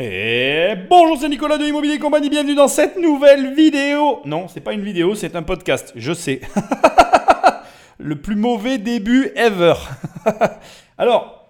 [0.00, 4.20] Et bonjour, c'est Nicolas de Immobilier Compagnie, bienvenue dans cette nouvelle vidéo.
[4.24, 6.40] Non, c'est pas une vidéo, c'est un podcast, je sais.
[7.98, 9.74] le plus mauvais début ever.
[10.98, 11.48] Alors,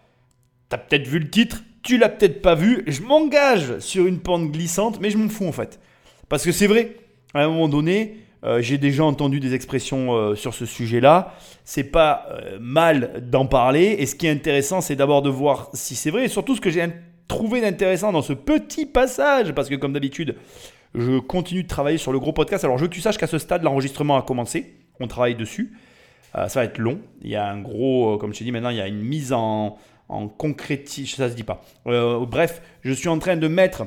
[0.70, 4.50] t'as peut-être vu le titre, tu l'as peut-être pas vu, je m'engage sur une pente
[4.50, 5.78] glissante, mais je m'en fous en fait.
[6.30, 6.96] Parce que c'est vrai,
[7.34, 11.34] à un moment donné, euh, j'ai déjà entendu des expressions euh, sur ce sujet-là.
[11.66, 13.96] C'est pas euh, mal d'en parler.
[13.98, 16.24] Et ce qui est intéressant, c'est d'abord de voir si c'est vrai.
[16.24, 16.80] Et surtout, ce que j'ai
[17.28, 20.36] trouvé d'intéressant dans ce petit passage, parce que comme d'habitude,
[20.94, 22.64] je continue de travailler sur le gros podcast.
[22.64, 24.74] Alors, je veux que tu saches qu'à ce stade, l'enregistrement a commencé.
[25.00, 25.76] On travaille dessus.
[26.32, 27.00] ça va être long.
[27.22, 29.32] Il y a un gros, comme je te dis maintenant, il y a une mise
[29.32, 29.76] en,
[30.08, 31.24] en concrétisation.
[31.24, 31.62] Ça se dit pas.
[31.84, 33.84] bref, je suis en train de mettre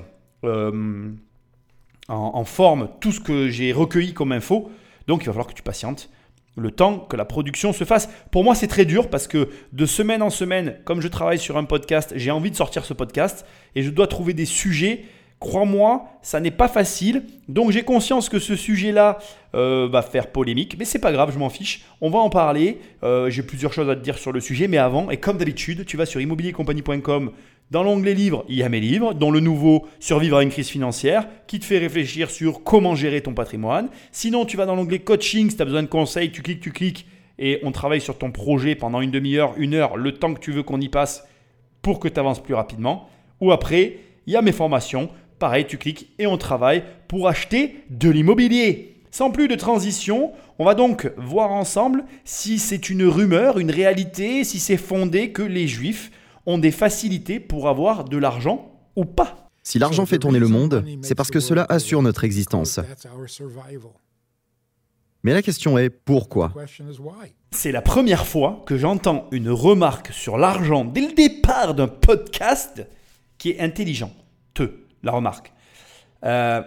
[2.08, 4.72] en, forme tout ce que j'ai recueilli comme info.
[5.08, 6.10] Donc il va falloir que tu patientes
[6.58, 8.10] le temps que la production se fasse.
[8.32, 11.58] Pour moi, c'est très dur parce que de semaine en semaine, comme je travaille sur
[11.58, 15.06] un podcast, j'ai envie de sortir ce podcast et je dois trouver des sujets.
[15.40, 17.24] Crois-moi, ça n'est pas facile.
[17.48, 19.18] Donc j'ai conscience que ce sujet-là
[19.56, 21.86] euh, va faire polémique, mais c'est pas grave, je m'en fiche.
[22.00, 22.80] On va en parler.
[23.02, 25.86] Euh, j'ai plusieurs choses à te dire sur le sujet, mais avant, et comme d'habitude,
[25.86, 27.32] tu vas sur immobiliercompagnie.com
[27.72, 30.68] dans l'onglet livres, il y a mes livres, dont le nouveau Survivre à une crise
[30.68, 33.88] financière, qui te fait réfléchir sur comment gérer ton patrimoine.
[34.12, 36.72] Sinon, tu vas dans l'onglet coaching, si tu as besoin de conseils, tu cliques, tu
[36.72, 37.08] cliques,
[37.40, 40.52] et on travaille sur ton projet pendant une demi-heure, une heure, le temps que tu
[40.52, 41.26] veux qu'on y passe
[41.82, 43.08] pour que tu avances plus rapidement.
[43.40, 47.84] Ou après, il y a mes formations, pareil, tu cliques et on travaille pour acheter
[47.90, 48.98] de l'immobilier.
[49.12, 54.44] Sans plus de transition, on va donc voir ensemble si c'est une rumeur, une réalité,
[54.44, 56.12] si c'est fondé que les juifs
[56.46, 59.50] ont des facilités pour avoir de l'argent ou pas.
[59.64, 62.80] Si l'argent fait tourner le monde, c'est parce que cela assure notre existence.
[65.24, 66.52] Mais la question est pourquoi?
[67.52, 72.88] C'est la première fois que j'entends une remarque sur l'argent dès le départ d'un podcast
[73.38, 74.12] qui est intelligent.
[74.56, 74.72] Te,
[75.04, 75.54] la remarque.
[76.24, 76.62] Euh,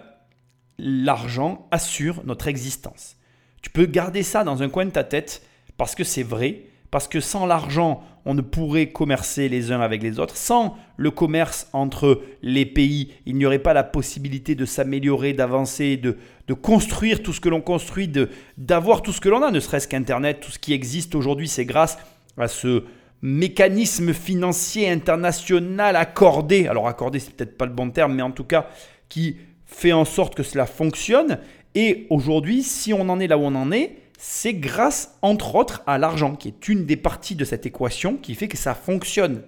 [0.77, 3.17] l'argent assure notre existence.
[3.61, 5.41] Tu peux garder ça dans un coin de ta tête
[5.75, 6.63] parce que c'est vrai
[6.95, 10.37] parce que sans l'argent, on ne pourrait commercer les uns avec les autres.
[10.37, 15.97] Sans le commerce entre les pays, il n'y aurait pas la possibilité de s'améliorer, d'avancer,
[15.97, 16.15] de,
[16.53, 18.09] construire tout ce que l'on construit,
[18.57, 21.65] d'avoir tout ce que l'on a, ne serait-ce qu'Internet, tout ce qui existe aujourd'hui, c'est
[21.65, 21.97] grâce
[22.37, 22.85] à ce
[23.21, 26.69] mécanisme financier international accordé.
[26.69, 28.69] Alors accordé, c'est peut-être pas le bon terme, mais en tout cas
[29.09, 29.35] qui
[29.65, 31.39] fait en sorte que cela fonctionne.
[31.75, 35.83] Et aujourd'hui, si on en est là où on en est, c'est grâce, entre autres,
[35.87, 39.41] à l'argent, qui est une des parties de cette équation qui fait que ça fonctionne.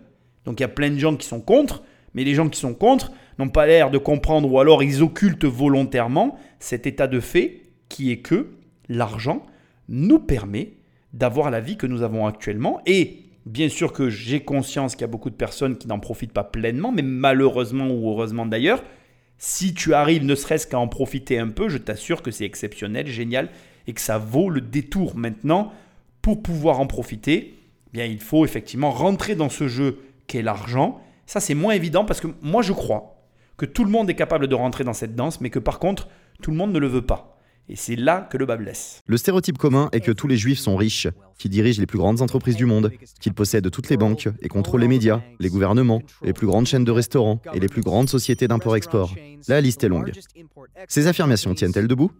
[0.45, 1.83] Donc il y a plein de gens qui sont contre,
[2.13, 5.45] mais les gens qui sont contre n'ont pas l'air de comprendre ou alors ils occultent
[5.45, 8.47] volontairement cet état de fait qui est que
[8.89, 9.45] l'argent
[9.89, 10.73] nous permet
[11.13, 12.81] d'avoir la vie que nous avons actuellement.
[12.85, 16.33] Et bien sûr que j'ai conscience qu'il y a beaucoup de personnes qui n'en profitent
[16.33, 18.83] pas pleinement, mais malheureusement ou heureusement d'ailleurs,
[19.37, 23.07] si tu arrives ne serait-ce qu'à en profiter un peu, je t'assure que c'est exceptionnel,
[23.07, 23.49] génial
[23.87, 25.71] et que ça vaut le détour maintenant
[26.21, 27.55] pour pouvoir en profiter.
[27.87, 31.01] Eh bien, il faut effectivement rentrer dans ce jeu qu'est l'argent.
[31.25, 33.15] Ça, c'est moins évident parce que moi, je crois
[33.55, 36.07] que tout le monde est capable de rentrer dans cette danse, mais que par contre,
[36.41, 37.36] tout le monde ne le veut pas.
[37.69, 39.01] Et c'est là que le bas blesse.
[39.05, 41.07] Le stéréotype commun est que tous les juifs sont riches,
[41.37, 44.81] qu'ils dirigent les plus grandes entreprises du monde, qu'ils possèdent toutes les banques et contrôlent
[44.81, 48.47] les médias, les gouvernements, les plus grandes chaînes de restaurants et les plus grandes sociétés
[48.47, 49.13] d'import-export.
[49.49, 50.13] La liste est longue.
[50.87, 52.11] Ces affirmations tiennent-elles debout?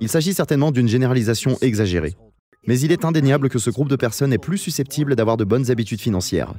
[0.00, 2.14] Il s'agit certainement d'une généralisation exagérée.
[2.66, 5.70] Mais il est indéniable que ce groupe de personnes est plus susceptible d'avoir de bonnes
[5.70, 6.54] habitudes financières.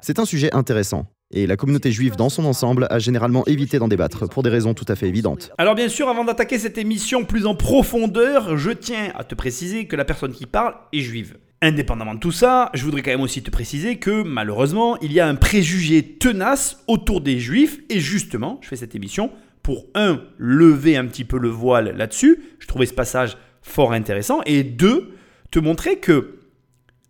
[0.00, 3.88] C'est un sujet intéressant, et la communauté juive dans son ensemble a généralement évité d'en
[3.88, 5.50] débattre pour des raisons tout à fait évidentes.
[5.58, 9.86] Alors bien sûr, avant d'attaquer cette émission plus en profondeur, je tiens à te préciser
[9.86, 11.36] que la personne qui parle est juive.
[11.60, 15.20] Indépendamment de tout ça, je voudrais quand même aussi te préciser que malheureusement, il y
[15.20, 20.22] a un préjugé tenace autour des juifs, et justement, je fais cette émission pour, un,
[20.38, 25.10] lever un petit peu le voile là-dessus, je trouvais ce passage fort intéressant, et deux,
[25.50, 26.37] te montrer que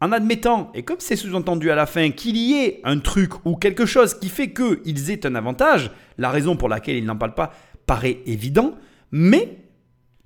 [0.00, 3.56] en admettant, et comme c'est sous-entendu à la fin, qu'il y ait un truc ou
[3.56, 7.34] quelque chose qui fait qu'ils aient un avantage, la raison pour laquelle ils n'en parlent
[7.34, 7.52] pas
[7.86, 8.76] paraît évident,
[9.10, 9.58] mais,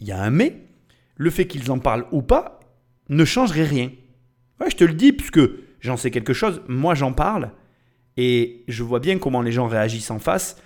[0.01, 0.67] il y a un mais,
[1.17, 2.61] le fait qu'ils en parlent ou pas
[3.09, 3.91] ne changerait rien.
[4.69, 5.41] Je te le dis, puisque
[5.81, 7.51] j'en sais quelque chose, moi j'en parle,
[8.17, 10.57] et je vois bien comment les gens réagissent en face.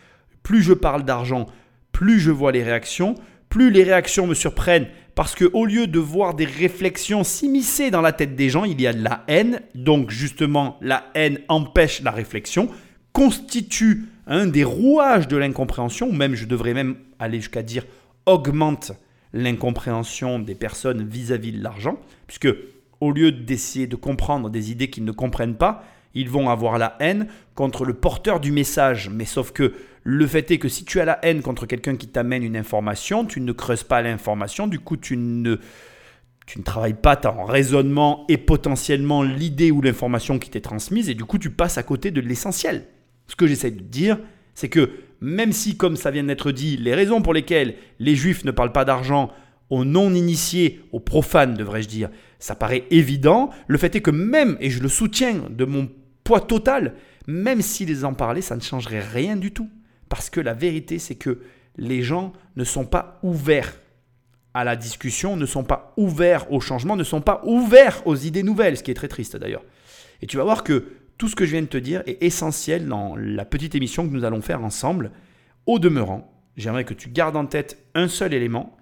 [0.43, 1.47] Plus je parle d'argent,
[1.93, 3.15] plus je vois les réactions,
[3.49, 8.03] plus les réactions me surprennent parce que au lieu de voir des réflexions s'immiscer dans
[8.03, 9.63] la tête des gens, il y a de la haine.
[9.75, 12.69] Donc justement, la haine empêche la réflexion,
[13.13, 17.87] constitue un des rouages de l'incompréhension, ou même je devrais même aller jusqu'à dire
[18.27, 18.93] augmente
[19.33, 22.49] l'incompréhension des personnes vis-à-vis de l'argent, puisque
[23.01, 25.83] au lieu d'essayer de comprendre des idées qu'ils ne comprennent pas,
[26.17, 29.11] Ils vont avoir la haine contre le porteur du message.
[29.11, 29.75] Mais sauf que
[30.09, 33.25] le fait est que si tu as la haine contre quelqu'un qui t'amène une information,
[33.25, 35.57] tu ne creuses pas l'information, du coup tu ne,
[36.47, 41.15] tu ne travailles pas ton raisonnement et potentiellement l'idée ou l'information qui t'est transmise, et
[41.15, 42.85] du coup tu passes à côté de l'essentiel.
[43.27, 44.21] Ce que j'essaie de dire,
[44.55, 48.45] c'est que même si, comme ça vient d'être dit, les raisons pour lesquelles les juifs
[48.45, 49.33] ne parlent pas d'argent
[49.71, 54.71] aux non-initiés, aux profanes devrais-je dire, ça paraît évident, le fait est que même, et
[54.71, 55.89] je le soutiens de mon
[56.23, 56.95] poids total,
[57.27, 59.69] même s'ils en parlaient, ça ne changerait rien du tout.
[60.09, 61.41] Parce que la vérité, c'est que
[61.77, 63.75] les gens ne sont pas ouverts
[64.55, 68.43] à la discussion, ne sont pas ouverts au changement, ne sont pas ouverts aux idées
[68.43, 69.65] nouvelles, ce qui est très triste d'ailleurs.
[70.23, 70.85] Et tu vas voir que
[71.19, 74.13] tout ce que je viens de te dire est essentiel dans la petite émission que
[74.13, 75.11] nous allons faire ensemble.
[75.67, 78.77] Au demeurant, j'aimerais que tu gardes en tête un seul élément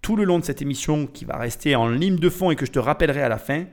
[0.00, 2.64] tout le long de cette émission qui va rester en ligne de fond et que
[2.64, 3.66] je te rappellerai à la fin,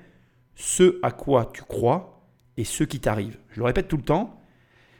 [0.55, 3.37] ce à quoi tu crois et ce qui t'arrive.
[3.51, 4.39] Je le répète tout le temps,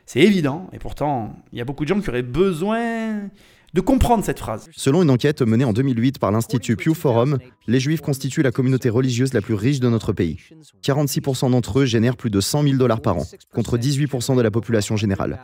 [0.06, 3.28] c'est évident, et pourtant, il y a beaucoup de gens qui auraient besoin
[3.74, 4.68] de comprendre cette phrase.
[4.74, 8.88] Selon une enquête menée en 2008 par l'Institut Pew Forum, les Juifs constituent la communauté
[8.88, 10.38] religieuse la plus riche de notre pays.
[10.82, 14.50] 46% d'entre eux génèrent plus de 100 000 dollars par an, contre 18% de la
[14.50, 15.40] population générale.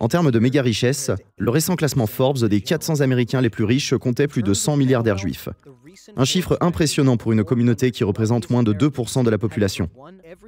[0.00, 3.94] En termes de méga richesse, le récent classement Forbes des 400 Américains les plus riches
[3.96, 5.48] comptait plus de 100 milliardaires juifs.
[6.16, 9.90] Un chiffre impressionnant pour une communauté qui représente moins de 2% de la population.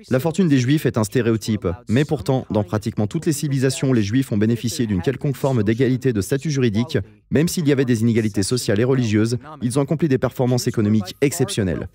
[0.09, 4.03] La fortune des Juifs est un stéréotype, mais pourtant, dans pratiquement toutes les civilisations, les
[4.03, 6.99] Juifs ont bénéficié d'une quelconque forme d'égalité de statut juridique,
[7.31, 11.17] même s'il y avait des inégalités sociales et religieuses, ils ont accompli des performances économiques
[11.21, 11.89] exceptionnelles.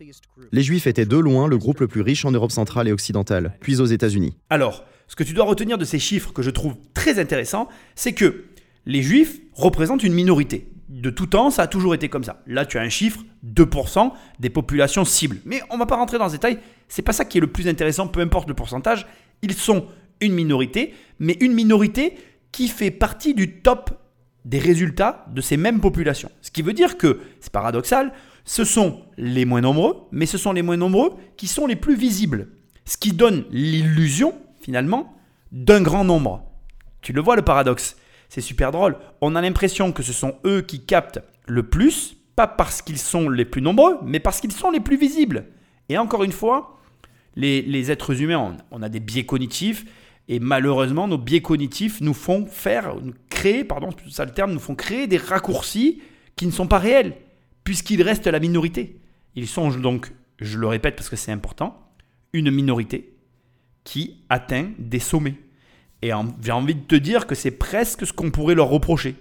[0.51, 3.57] Les Juifs étaient de loin le groupe le plus riche en Europe centrale et occidentale,
[3.61, 4.35] puis aux États-Unis.
[4.49, 8.13] Alors, ce que tu dois retenir de ces chiffres que je trouve très intéressants, c'est
[8.13, 8.45] que
[8.85, 12.41] les Juifs représentent une minorité de tout temps, ça a toujours été comme ça.
[12.47, 15.37] Là, tu as un chiffre, 2% des populations cibles.
[15.45, 17.51] Mais on ne va pas rentrer dans ce détail, c'est pas ça qui est le
[17.51, 19.07] plus intéressant, peu importe le pourcentage.
[19.41, 19.87] Ils sont
[20.21, 22.17] une minorité, mais une minorité
[22.51, 23.91] qui fait partie du top
[24.45, 26.31] des résultats de ces mêmes populations.
[26.41, 28.13] Ce qui veut dire que, c'est paradoxal,
[28.45, 31.95] ce sont les moins nombreux, mais ce sont les moins nombreux qui sont les plus
[31.95, 32.49] visibles.
[32.85, 34.35] Ce qui donne l'illusion,
[34.65, 35.15] finalement,
[35.51, 36.43] d'un grand nombre.
[37.01, 37.95] Tu le vois le paradoxe
[38.29, 38.97] c'est super drôle.
[39.21, 43.29] On a l'impression que ce sont eux qui captent le plus, pas parce qu'ils sont
[43.29, 45.45] les plus nombreux, mais parce qu'ils sont les plus visibles.
[45.89, 46.81] Et encore une fois,
[47.35, 49.85] les, êtres humains, on, a des biais cognitifs,
[50.27, 52.95] et malheureusement, nos biais cognitifs nous font faire,
[53.29, 56.01] créer, pardon, ça le terme, nous font créer des raccourcis
[56.35, 57.15] qui ne sont pas réels,
[57.63, 58.99] puisqu'ils restent la minorité.
[59.35, 61.79] Ils sont donc, je le répète parce que c'est important,
[62.33, 63.14] une minorité
[63.85, 65.35] qui atteint des sommets.
[66.01, 66.11] Et
[66.41, 69.15] j'ai envie de te dire que c'est presque ce qu'on pourrait leur reprocher.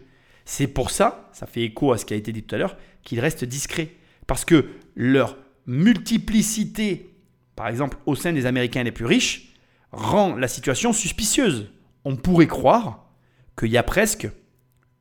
[0.44, 2.76] C'est pour ça, ça fait écho à ce qui a été dit tout à l'heure,
[3.04, 3.92] qu'ils restent discrets.
[4.26, 4.66] Parce que
[4.96, 7.14] leur multiplicité,
[7.54, 9.54] par exemple au sein des Américains les plus riches,
[9.92, 11.70] rend la situation suspicieuse.
[12.04, 13.06] On pourrait croire
[13.56, 14.28] qu'il y a presque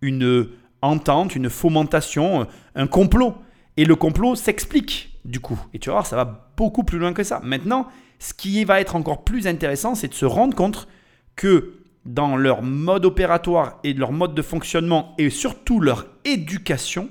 [0.02, 0.50] une
[0.82, 3.36] entente, une fomentation, un complot.
[3.76, 5.60] Et le complot s'explique du coup.
[5.74, 7.40] Et tu vas voir, ça va beaucoup plus loin que ça.
[7.44, 7.88] Maintenant,
[8.24, 10.88] ce qui va être encore plus intéressant, c'est de se rendre compte
[11.36, 11.74] que
[12.06, 17.10] dans leur mode opératoire et leur mode de fonctionnement et surtout leur éducation,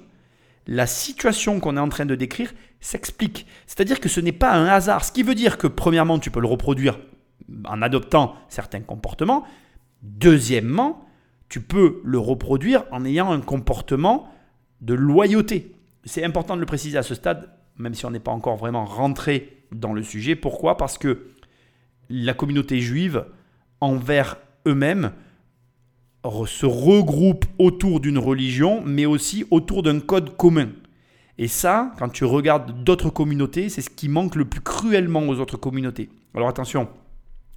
[0.67, 3.47] la situation qu'on est en train de décrire s'explique.
[3.67, 5.05] C'est-à-dire que ce n'est pas un hasard.
[5.05, 6.99] Ce qui veut dire que, premièrement, tu peux le reproduire
[7.67, 9.45] en adoptant certains comportements.
[10.01, 11.05] Deuxièmement,
[11.51, 14.33] tu peux le reproduire en ayant un comportement
[14.81, 15.77] de loyauté.
[16.07, 18.87] C'est important de le préciser à ce stade, même si on n'est pas encore vraiment
[18.87, 20.37] rentré dans le sujet.
[20.37, 20.77] Pourquoi?
[20.77, 21.27] Parce que
[22.09, 23.25] la communauté juive
[23.81, 24.37] envers
[24.67, 25.13] eux-mêmes
[26.47, 30.69] se regroupent autour d'une religion, mais aussi autour d'un code commun.
[31.39, 35.41] Et ça, quand tu regardes d'autres communautés, c'est ce qui manque le plus cruellement aux
[35.41, 36.11] autres communautés.
[36.35, 36.89] Alors attention,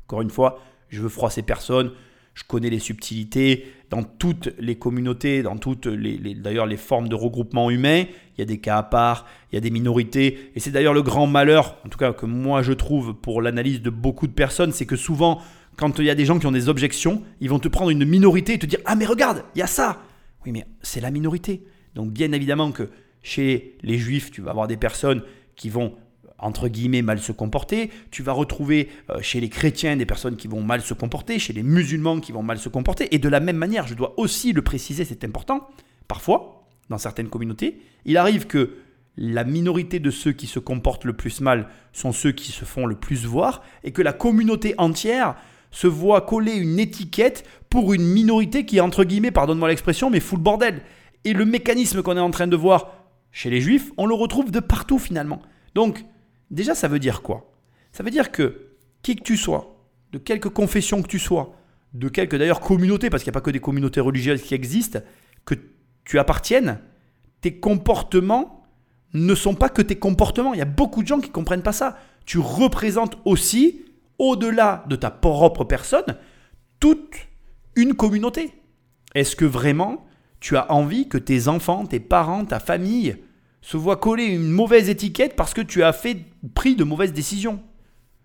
[0.08, 1.92] encore une fois, je veux froisser personne,
[2.36, 3.66] je connais les subtilités.
[3.90, 8.06] Dans toutes les communautés, dans toutes les, d'ailleurs les formes de regroupement humain,
[8.38, 10.52] il y a des cas à part, il y a des minorités.
[10.56, 13.82] Et c'est d'ailleurs le grand malheur, en tout cas que moi je trouve pour l'analyse
[13.82, 15.42] de beaucoup de personnes, c'est que souvent
[15.78, 18.06] quand il y a des gens qui ont des objections, ils vont te prendre une
[18.06, 20.02] minorité et te dire Ah, mais regarde, il y a ça
[20.46, 21.64] Oui, mais c'est la minorité.
[21.96, 22.90] Donc, bien évidemment que
[23.24, 25.24] chez les juifs, tu vas avoir des personnes
[25.56, 25.96] qui vont
[26.46, 30.48] entre guillemets mal se comporter, tu vas retrouver euh, chez les chrétiens des personnes qui
[30.48, 33.40] vont mal se comporter, chez les musulmans qui vont mal se comporter, et de la
[33.40, 35.68] même manière, je dois aussi le préciser, c'est important,
[36.08, 38.76] parfois, dans certaines communautés, il arrive que
[39.18, 42.86] la minorité de ceux qui se comportent le plus mal sont ceux qui se font
[42.86, 45.36] le plus voir, et que la communauté entière
[45.72, 50.38] se voit coller une étiquette pour une minorité qui, entre guillemets, pardonne-moi l'expression, mais fout
[50.38, 50.82] le bordel.
[51.26, 52.92] Et le mécanisme qu'on est en train de voir
[53.32, 55.42] chez les juifs, on le retrouve de partout finalement.
[55.74, 56.06] Donc,
[56.52, 57.52] déjà, ça veut dire quoi?
[57.92, 58.68] Ça veut dire que,
[59.02, 59.78] qui que tu sois,
[60.12, 61.56] de quelque confession que tu sois,
[61.94, 65.00] de quelque d'ailleurs communauté, parce qu'il n'y a pas que des communautés religieuses qui existent,
[65.46, 65.56] que
[66.04, 66.80] tu appartiennes,
[67.42, 68.66] tes comportements
[69.14, 70.54] ne sont pas que tes comportements.
[70.54, 71.98] Il y a beaucoup de gens qui ne comprennent pas ça.
[72.26, 73.86] Tu représentes aussi,
[74.20, 76.18] au-delà de ta propre personne,
[76.80, 77.16] toute
[77.76, 78.52] une communauté.
[79.14, 80.06] Est-ce que vraiment
[80.40, 83.18] tu as envie que tes enfants, tes parents, ta famille
[83.66, 86.18] se voient coller une mauvaise étiquette parce que tu as fait
[86.54, 87.60] pris de mauvaises décisions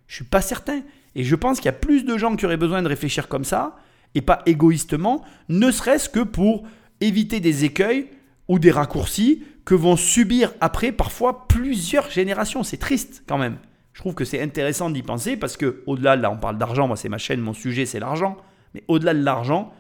[0.07, 0.83] Je suis pas certain.
[1.15, 3.45] Et je pense qu'il y a plus de gens qui auraient besoin de réfléchir comme
[3.45, 3.77] ça,
[4.15, 6.65] et pas égoïstement, ne serait-ce que pour
[7.01, 8.09] éviter des écueils
[8.49, 12.63] ou des raccourcis que vont subir après parfois plusieurs générations.
[12.63, 13.57] C'est triste quand même.
[13.95, 16.97] Je trouve que c'est intéressant d'y penser parce que au-delà, là on parle d'argent, moi
[16.97, 18.37] c'est ma chaîne, mon sujet c'est l'argent,
[18.75, 19.73] mais au-delà de l'argent,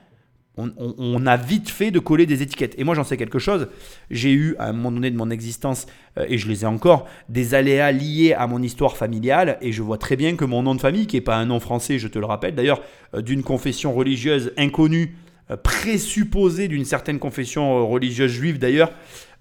[0.76, 2.74] on, a vite fait de coller des étiquettes.
[2.78, 3.68] Et moi, j'en sais quelque chose.
[4.10, 5.86] J'ai eu, à un moment donné de mon existence,
[6.18, 9.58] euh, et je les ai encore, des aléas liés à mon histoire familiale.
[9.60, 11.60] Et je vois très bien que mon nom de famille, qui n'est pas un nom
[11.60, 12.80] français, je te le rappelle, d'ailleurs,
[13.14, 15.16] euh, d'une confession religieuse inconnue,
[15.50, 18.92] euh, présupposée d'une certaine confession religieuse juive d'ailleurs,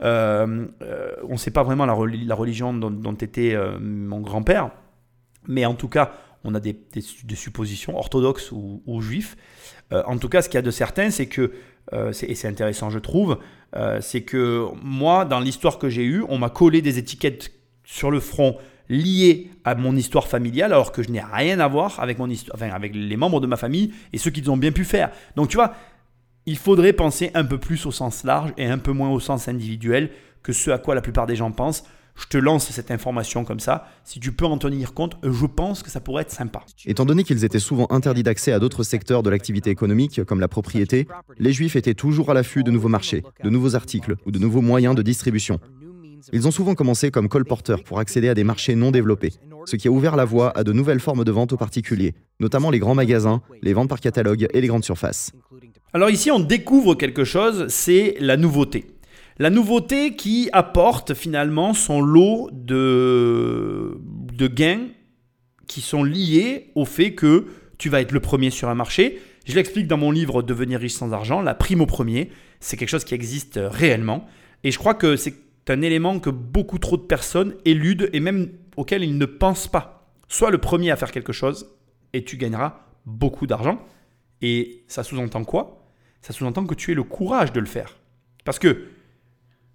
[0.02, 4.72] on ne sait pas vraiment la, religion dont, était mon grand-père.
[5.48, 9.36] Mais en tout cas, on a des, suppositions orthodoxes ou, ou juifs.
[9.92, 11.52] Euh, en tout cas, ce qu'il y a de certain, c'est que,
[11.94, 13.40] euh, et c'est intéressant je trouve,
[13.76, 17.52] euh, c'est que moi, dans l'histoire que j'ai eue, on m'a collé des étiquettes
[17.84, 18.58] sur le front
[18.90, 22.56] liées à mon histoire familiale, alors que je n'ai rien à voir avec, mon histoire,
[22.56, 25.12] enfin, avec les membres de ma famille et ceux qu'ils ont bien pu faire.
[25.36, 25.74] Donc tu vois,
[26.46, 29.48] il faudrait penser un peu plus au sens large et un peu moins au sens
[29.48, 30.10] individuel
[30.42, 31.84] que ce à quoi la plupart des gens pensent.
[32.20, 33.88] Je te lance cette information comme ça.
[34.04, 36.66] Si tu peux en tenir compte, je pense que ça pourrait être sympa.
[36.86, 40.50] Étant donné qu'ils étaient souvent interdits d'accès à d'autres secteurs de l'activité économique, comme la
[40.50, 41.08] propriété,
[41.38, 44.62] les Juifs étaient toujours à l'affût de nouveaux marchés, de nouveaux articles ou de nouveaux
[44.62, 45.60] moyens de distribution.
[46.34, 49.34] Ils ont souvent commencé comme colporteurs pour accéder à des marchés non développés,
[49.66, 52.70] ce qui a ouvert la voie à de nouvelles formes de vente aux particuliers, notamment
[52.70, 55.32] les grands magasins, les ventes par catalogue et les grandes surfaces.
[55.94, 58.99] Alors ici, on découvre quelque chose, c'est la nouveauté.
[59.42, 63.98] La nouveauté qui apporte finalement son lot de,
[64.38, 64.88] gains
[65.66, 69.22] qui sont liés au fait que tu vas être le premier sur un marché.
[69.46, 72.90] Je l'explique dans mon livre Devenir riche sans argent, la prime au premier, c'est quelque
[72.90, 74.28] chose qui existe réellement.
[74.66, 75.36] Et je crois que c'est
[75.70, 80.12] un élément que beaucoup trop de personnes éludent et même auquel ils ne pensent pas.
[80.28, 81.78] Sois le premier à faire quelque chose
[82.12, 83.80] et tu gagneras beaucoup d'argent.
[84.42, 85.88] Et ça sous-entend quoi?
[86.22, 87.96] Ça sous-entend que tu aies le courage de le faire.
[88.44, 88.84] Parce que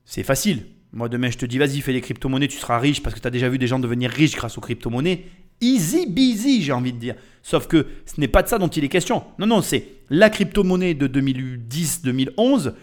[0.05, 0.67] c'est facile.
[0.93, 3.27] Moi, demain, je te dis, vas-y, fais des crypto-monnaies, tu seras riche parce que tu
[3.27, 5.25] as déjà vu des gens devenir riches grâce aux crypto-monnaies.
[5.61, 7.15] Easy busy, j'ai envie de dire.
[7.43, 9.25] Sauf que ce n'est pas de ça dont il est question.
[9.39, 12.75] Non, non, c'est la crypto-monnaie de 2010-2011.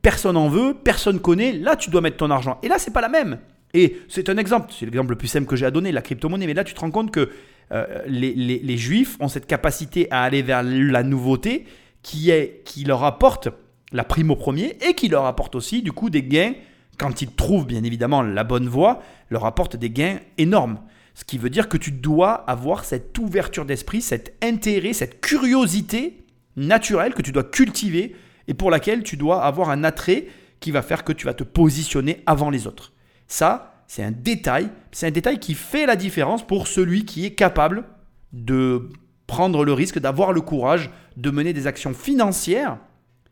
[0.00, 1.52] Personne en veut, personne connaît.
[1.52, 2.58] Là, tu dois mettre ton argent.
[2.62, 3.38] Et là, c'est pas la même.
[3.74, 6.46] Et c'est un exemple, c'est l'exemple le plus simple que j'ai à donner, la crypto-monnaie.
[6.46, 7.28] Mais là, tu te rends compte que
[7.72, 11.66] euh, les, les, juifs ont cette capacité à aller vers la nouveauté
[12.02, 13.50] qui, est, qui leur apporte
[13.92, 16.54] la prime au premier et qui leur apporte aussi du coup des gains
[16.98, 20.80] quand ils trouvent bien évidemment la bonne voie, leur apporte des gains énormes.
[21.14, 26.24] Ce qui veut dire que tu dois avoir cette ouverture d'esprit, cet intérêt, cette curiosité
[26.56, 28.16] naturelle que tu dois cultiver
[28.48, 30.26] et pour laquelle tu dois avoir un attrait
[30.60, 32.92] qui va faire que tu vas te positionner avant les autres.
[33.28, 37.34] Ça, c'est un détail, c'est un détail qui fait la différence pour celui qui est
[37.34, 37.84] capable
[38.32, 38.90] de
[39.26, 42.78] prendre le risque, d'avoir le courage de mener des actions financières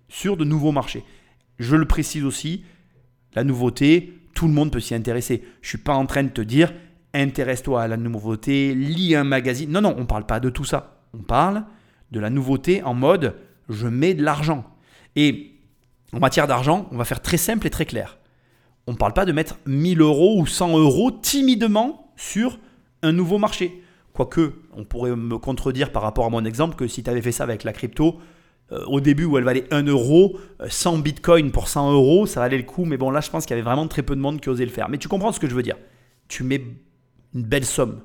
[0.08, 1.04] sur de nouveaux marchés.
[1.58, 2.64] Je le précise aussi,
[3.34, 5.42] la nouveauté, tout le monde peut s'y intéresser.
[5.62, 6.72] Je ne suis pas en train de te dire,
[7.14, 9.70] intéresse-toi à la nouveauté, lis un magazine.
[9.70, 11.00] Non, non, on ne parle pas de tout ça.
[11.14, 11.64] On parle
[12.10, 13.34] de la nouveauté en mode,
[13.68, 14.64] je mets de l'argent.
[15.16, 15.52] Et
[16.12, 18.18] en matière d'argent, on va faire très simple et très clair.
[18.86, 22.58] On ne parle pas de mettre 1000 euros ou 100 euros timidement sur
[23.02, 23.82] un nouveau marché.
[24.12, 27.32] Quoique, on pourrait me contredire par rapport à mon exemple que si tu avais fait
[27.32, 28.20] ça avec la crypto,
[28.70, 32.56] au début où elle valait 1 euro, 100 euh, bitcoins pour 100 euros, ça valait
[32.56, 32.84] le coup.
[32.84, 34.64] Mais bon, là, je pense qu'il y avait vraiment très peu de monde qui osait
[34.64, 34.88] le faire.
[34.88, 35.76] Mais tu comprends ce que je veux dire.
[36.28, 36.62] Tu mets
[37.34, 38.00] une belle somme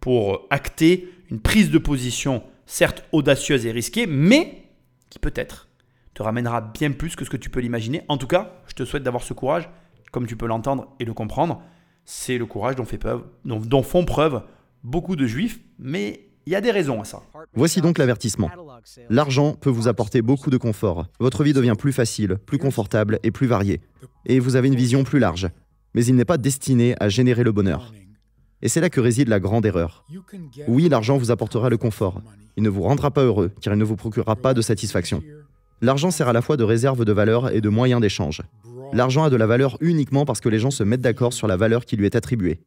[0.00, 4.64] pour acter une prise de position, certes audacieuse et risquée, mais
[5.10, 5.68] qui peut-être
[6.14, 8.02] te ramènera bien plus que ce que tu peux l'imaginer.
[8.08, 9.68] En tout cas, je te souhaite d'avoir ce courage,
[10.10, 11.62] comme tu peux l'entendre et le comprendre.
[12.04, 12.86] C'est le courage dont,
[13.44, 14.42] dont font preuve
[14.82, 17.22] beaucoup de juifs, mais il y a des raisons à ça.
[17.54, 18.50] Voici donc l'avertissement.
[19.10, 21.06] L'argent peut vous apporter beaucoup de confort.
[21.20, 23.80] Votre vie devient plus facile, plus confortable et plus variée.
[24.26, 25.48] Et vous avez une vision plus large.
[25.94, 27.92] Mais il n'est pas destiné à générer le bonheur.
[28.62, 30.04] Et c'est là que réside la grande erreur.
[30.68, 32.22] Oui, l'argent vous apportera le confort.
[32.56, 35.22] Il ne vous rendra pas heureux, car il ne vous procurera pas de satisfaction.
[35.80, 38.42] L'argent sert à la fois de réserve de valeur et de moyen d'échange.
[38.92, 41.56] L'argent a de la valeur uniquement parce que les gens se mettent d'accord sur la
[41.56, 42.60] valeur qui lui est attribuée.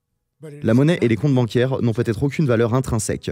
[0.63, 3.31] La monnaie et les comptes bancaires n'ont peut-être aucune valeur intrinsèque,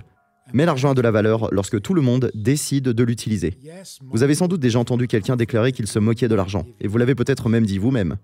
[0.51, 3.57] Mais l'argent a de la valeur lorsque tout le monde décide de l'utiliser.
[4.11, 6.97] Vous avez sans doute déjà entendu quelqu'un déclarer qu'il se moquait de l'argent, et vous
[6.97, 8.17] l'avez peut-être même dit vous-même.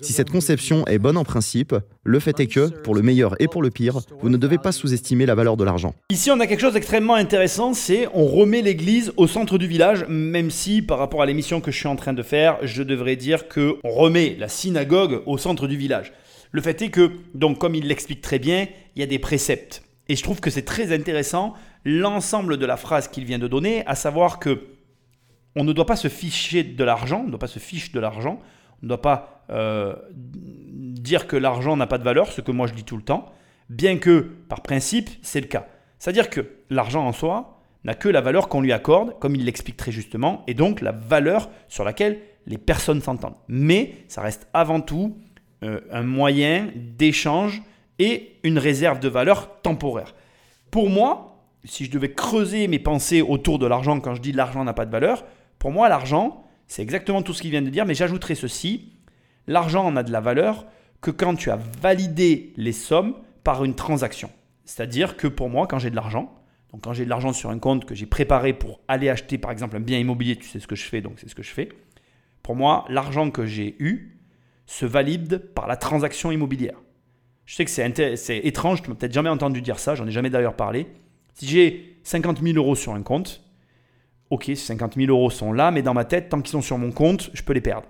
[0.00, 3.48] Si cette conception est bonne en principe, le fait est que, pour le meilleur et
[3.48, 5.92] pour le pire, vous ne devez pas sous-estimer la valeur de l'argent.
[6.10, 10.06] Ici, on a quelque chose d'extrêmement intéressant, c'est on remet l'église au centre du village,
[10.08, 13.16] même si par rapport à l'émission que je suis en train de faire, je devrais
[13.16, 16.12] dire que on remet la synagogue au centre du village.
[16.52, 19.82] Le fait est que, donc comme il l'explique très bien, il y a des préceptes.
[20.08, 21.54] Et je trouve que c'est très intéressant
[21.84, 24.66] l'ensemble de la phrase qu'il vient de donner, à savoir que
[25.54, 28.00] on ne doit pas se ficher de l'argent, on ne doit pas se ficher de
[28.00, 28.40] l'argent,
[28.82, 32.66] on ne doit pas euh, dire que l'argent n'a pas de valeur, ce que moi
[32.66, 33.32] je dis tout le temps,
[33.68, 35.66] bien que par principe c'est le cas.
[35.98, 39.76] C'est-à-dire que l'argent en soi n'a que la valeur qu'on lui accorde, comme il l'explique
[39.76, 43.36] très justement, et donc la valeur sur laquelle les personnes s'entendent.
[43.48, 45.16] Mais ça reste avant tout
[45.64, 47.62] euh, un moyen d'échange
[47.98, 50.14] et une réserve de valeur temporaire.
[50.70, 54.64] Pour moi, si je devais creuser mes pensées autour de l'argent quand je dis l'argent
[54.64, 55.24] n'a pas de valeur,
[55.58, 58.92] pour moi l'argent, c'est exactement tout ce qu'il vient de dire, mais j'ajouterai ceci,
[59.46, 60.66] l'argent n'a de la valeur
[61.00, 64.30] que quand tu as validé les sommes par une transaction.
[64.64, 66.32] C'est-à-dire que pour moi, quand j'ai de l'argent,
[66.72, 69.50] donc quand j'ai de l'argent sur un compte que j'ai préparé pour aller acheter par
[69.50, 71.50] exemple un bien immobilier, tu sais ce que je fais, donc c'est ce que je
[71.50, 71.68] fais.
[72.42, 74.18] Pour moi, l'argent que j'ai eu
[74.66, 76.78] se valide par la transaction immobilière.
[77.52, 80.30] Je sais que c'est étrange, tu m'as peut-être jamais entendu dire ça, j'en ai jamais
[80.30, 80.86] d'ailleurs parlé.
[81.34, 83.42] Si j'ai 50 000 euros sur un compte,
[84.30, 86.78] ok, ces 50 000 euros sont là, mais dans ma tête, tant qu'ils sont sur
[86.78, 87.86] mon compte, je peux les perdre.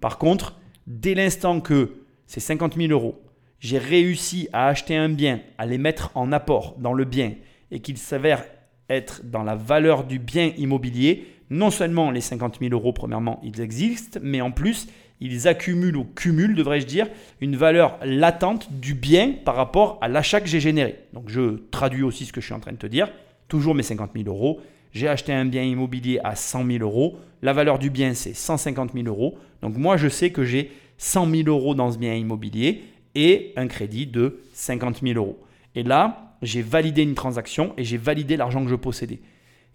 [0.00, 3.22] Par contre, dès l'instant que ces 50 000 euros,
[3.60, 7.34] j'ai réussi à acheter un bien, à les mettre en apport dans le bien,
[7.70, 8.44] et qu'il s'avère
[8.90, 13.60] être dans la valeur du bien immobilier, non seulement les 50 000 euros, premièrement, ils
[13.60, 14.88] existent, mais en plus,
[15.20, 17.08] ils accumulent ou cumulent, devrais-je dire,
[17.40, 21.00] une valeur latente du bien par rapport à l'achat que j'ai généré.
[21.12, 23.10] Donc je traduis aussi ce que je suis en train de te dire.
[23.48, 24.60] Toujours mes 50 000 euros.
[24.92, 27.18] J'ai acheté un bien immobilier à 100 000 euros.
[27.42, 29.38] La valeur du bien, c'est 150 000 euros.
[29.62, 32.82] Donc moi, je sais que j'ai 100 000 euros dans ce bien immobilier
[33.14, 35.38] et un crédit de 50 000 euros.
[35.74, 39.20] Et là, j'ai validé une transaction et j'ai validé l'argent que je possédais.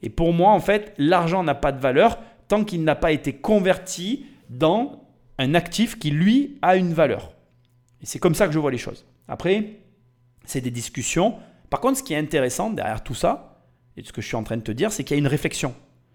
[0.01, 3.33] Et pour moi, en fait, l'argent n'a pas de valeur tant qu'il n'a pas été
[3.33, 5.02] converti dans
[5.37, 7.33] un actif qui, lui, a une valeur.
[8.01, 9.05] Et c'est comme ça que je vois les choses.
[9.27, 9.79] Après,
[10.45, 11.35] c'est des discussions.
[11.69, 13.61] Par contre, ce qui est intéressant derrière tout ça,
[13.97, 15.27] et ce que je suis en train de te dire, c'est qu'il y a une
[15.27, 15.73] réflexion.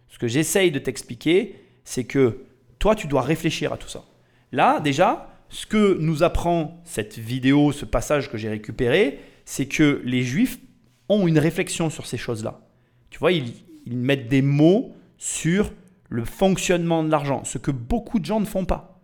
[0.09, 2.45] Ce que j'essaye de t'expliquer, c'est que
[2.79, 4.05] toi, tu dois réfléchir à tout ça.
[4.53, 10.01] Là, déjà, ce que nous apprend cette vidéo, ce passage que j'ai récupéré, c'est que
[10.05, 10.59] les juifs
[11.09, 12.61] ont une réflexion sur ces choses-là.
[13.11, 13.55] Tu vois, ils,
[13.87, 15.73] ils mettent des mots sur
[16.09, 18.98] le fonctionnement de l'argent, ce que beaucoup de gens ne font pas.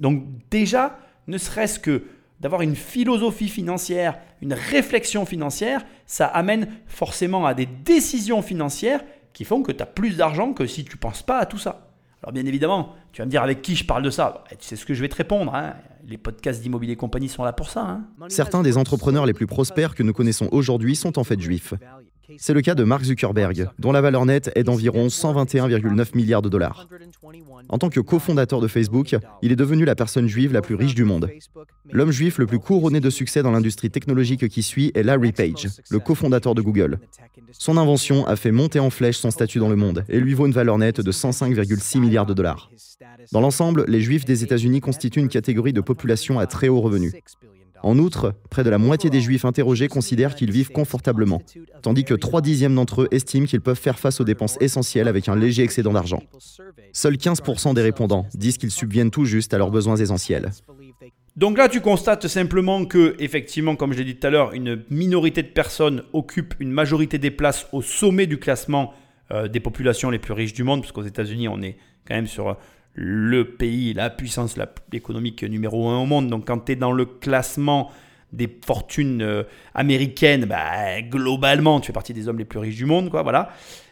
[0.00, 2.04] Donc déjà, ne serait-ce que
[2.40, 9.44] d'avoir une philosophie financière, une réflexion financière, ça amène forcément à des décisions financières qui
[9.44, 11.86] font que tu as plus d'argent que si tu ne penses pas à tout ça.
[12.22, 14.44] Alors bien évidemment, tu vas me dire avec qui je parle de ça?
[14.50, 15.54] Tu sais ce que je vais te répondre.
[15.54, 15.74] Hein.
[16.06, 17.80] Les podcasts d'immobilier compagnie sont là pour ça.
[17.82, 18.04] Hein.
[18.28, 21.74] Certains des entrepreneurs les plus prospères que nous connaissons aujourd'hui sont en fait juifs.
[22.38, 26.48] C'est le cas de Mark Zuckerberg, dont la valeur nette est d'environ 121,9 milliards de
[26.48, 26.88] dollars.
[27.68, 30.94] En tant que cofondateur de Facebook, il est devenu la personne juive la plus riche
[30.94, 31.30] du monde.
[31.90, 35.68] L'homme juif le plus couronné de succès dans l'industrie technologique qui suit est Larry Page,
[35.90, 36.98] le cofondateur de Google.
[37.52, 40.46] Son invention a fait monter en flèche son statut dans le monde et lui vaut
[40.46, 42.70] une valeur nette de 105,6 milliards de dollars.
[43.32, 47.12] Dans l'ensemble, les juifs des États-Unis constituent une catégorie de population à très haut revenu.
[47.82, 51.42] En outre, près de la moitié des Juifs interrogés considèrent qu'ils vivent confortablement,
[51.82, 55.28] tandis que trois dixièmes d'entre eux estiment qu'ils peuvent faire face aux dépenses essentielles avec
[55.28, 56.22] un léger excédent d'argent.
[56.92, 60.50] Seuls 15% des répondants disent qu'ils subviennent tout juste à leurs besoins essentiels.
[61.36, 64.82] Donc là, tu constates simplement que, effectivement, comme je l'ai dit tout à l'heure, une
[64.90, 68.92] minorité de personnes occupe une majorité des places au sommet du classement
[69.30, 72.26] euh, des populations les plus riches du monde, parce qu'aux États-Unis, on est quand même
[72.26, 72.58] sur
[72.94, 74.56] le pays, la puissance
[74.92, 76.28] économique numéro un au monde.
[76.28, 77.90] Donc quand tu es dans le classement
[78.32, 79.42] des fortunes euh,
[79.74, 83.10] américaines, bah, globalement, tu fais partie des hommes les plus riches du monde.
[83.10, 83.50] Quoi, voilà.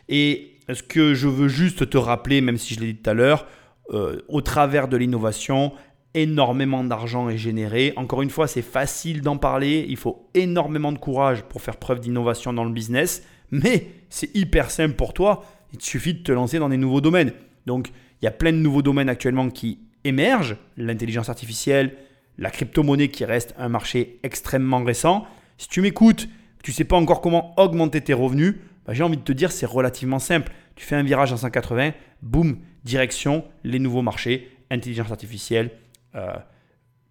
[0.08, 3.14] Et ce que je veux juste te rappeler, même si je l'ai dit tout à
[3.14, 3.46] l'heure,
[3.92, 5.72] euh, au travers de l'innovation,
[6.14, 7.92] énormément d'argent est généré.
[7.96, 9.86] Encore une fois, c'est facile d'en parler.
[9.88, 13.22] Il faut énormément de courage pour faire preuve d'innovation dans le business.
[13.50, 15.44] Mais c'est hyper simple pour toi.
[15.72, 17.32] Il te suffit de te lancer dans des nouveaux domaines.
[17.66, 21.94] Donc, il y a plein de nouveaux domaines actuellement qui émergent, l'intelligence artificielle,
[22.38, 25.26] la crypto-monnaie qui reste un marché extrêmement récent.
[25.58, 26.28] Si tu m'écoutes,
[26.62, 29.52] tu ne sais pas encore comment augmenter tes revenus, bah, j'ai envie de te dire
[29.52, 30.52] c'est relativement simple.
[30.76, 35.70] Tu fais un virage en 180, boum, direction les nouveaux marchés, intelligence artificielle,
[36.14, 36.36] euh,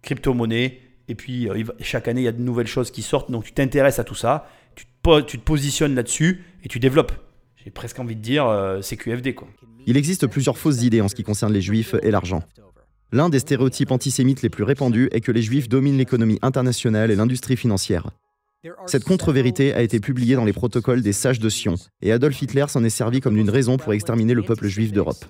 [0.02, 3.44] crypto-monnaie, et puis euh, chaque année il y a de nouvelles choses qui sortent, donc
[3.44, 7.12] tu t'intéresses à tout ça, tu te positionnes là-dessus et tu développes.
[7.68, 9.46] J'ai presque envie de dire, euh, c'est QFD quoi.
[9.86, 12.42] Il existe plusieurs fausses idées en ce qui concerne les juifs et l'argent.
[13.12, 17.14] L'un des stéréotypes antisémites les plus répandus est que les juifs dominent l'économie internationale et
[17.14, 18.08] l'industrie financière.
[18.86, 22.64] Cette contre-vérité a été publiée dans les protocoles des sages de Sion, et Adolf Hitler
[22.68, 25.22] s'en est servi comme d'une raison pour exterminer le peuple juif d'Europe.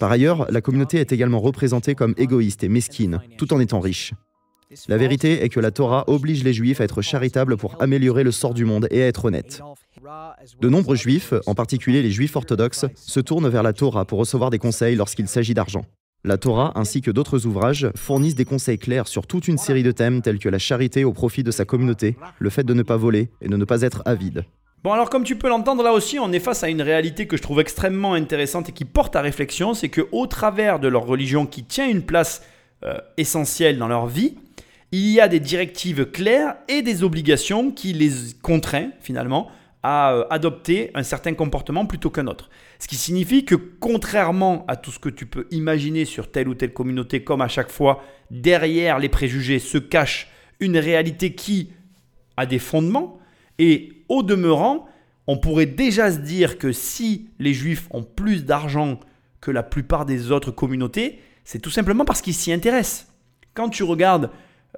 [0.00, 4.14] Par ailleurs, la communauté est également représentée comme égoïste et mesquine, tout en étant riche.
[4.88, 8.32] La vérité est que la Torah oblige les juifs à être charitables pour améliorer le
[8.32, 9.60] sort du monde et à être honnêtes.
[10.60, 14.50] De nombreux juifs, en particulier les juifs orthodoxes, se tournent vers la Torah pour recevoir
[14.50, 15.84] des conseils lorsqu'il s'agit d'argent.
[16.24, 19.92] La Torah ainsi que d'autres ouvrages fournissent des conseils clairs sur toute une série de
[19.92, 22.96] thèmes tels que la charité au profit de sa communauté, le fait de ne pas
[22.96, 24.44] voler et de ne pas être avide.
[24.84, 27.36] Bon alors comme tu peux l'entendre là aussi, on est face à une réalité que
[27.36, 31.06] je trouve extrêmement intéressante et qui porte à réflexion, c'est que au travers de leur
[31.06, 32.42] religion qui tient une place
[32.84, 34.36] euh, essentielle dans leur vie,
[34.92, 38.10] il y a des directives claires et des obligations qui les
[38.42, 39.50] contraignent finalement
[39.82, 42.50] à euh, adopter un certain comportement plutôt qu'un autre.
[42.78, 46.54] Ce qui signifie que contrairement à tout ce que tu peux imaginer sur telle ou
[46.54, 50.28] telle communauté, comme à chaque fois, derrière les préjugés se cache
[50.60, 51.70] une réalité qui
[52.36, 53.18] a des fondements.
[53.58, 54.86] Et au demeurant,
[55.26, 59.00] on pourrait déjà se dire que si les juifs ont plus d'argent
[59.40, 63.12] que la plupart des autres communautés, c'est tout simplement parce qu'ils s'y intéressent.
[63.54, 64.30] Quand tu regardes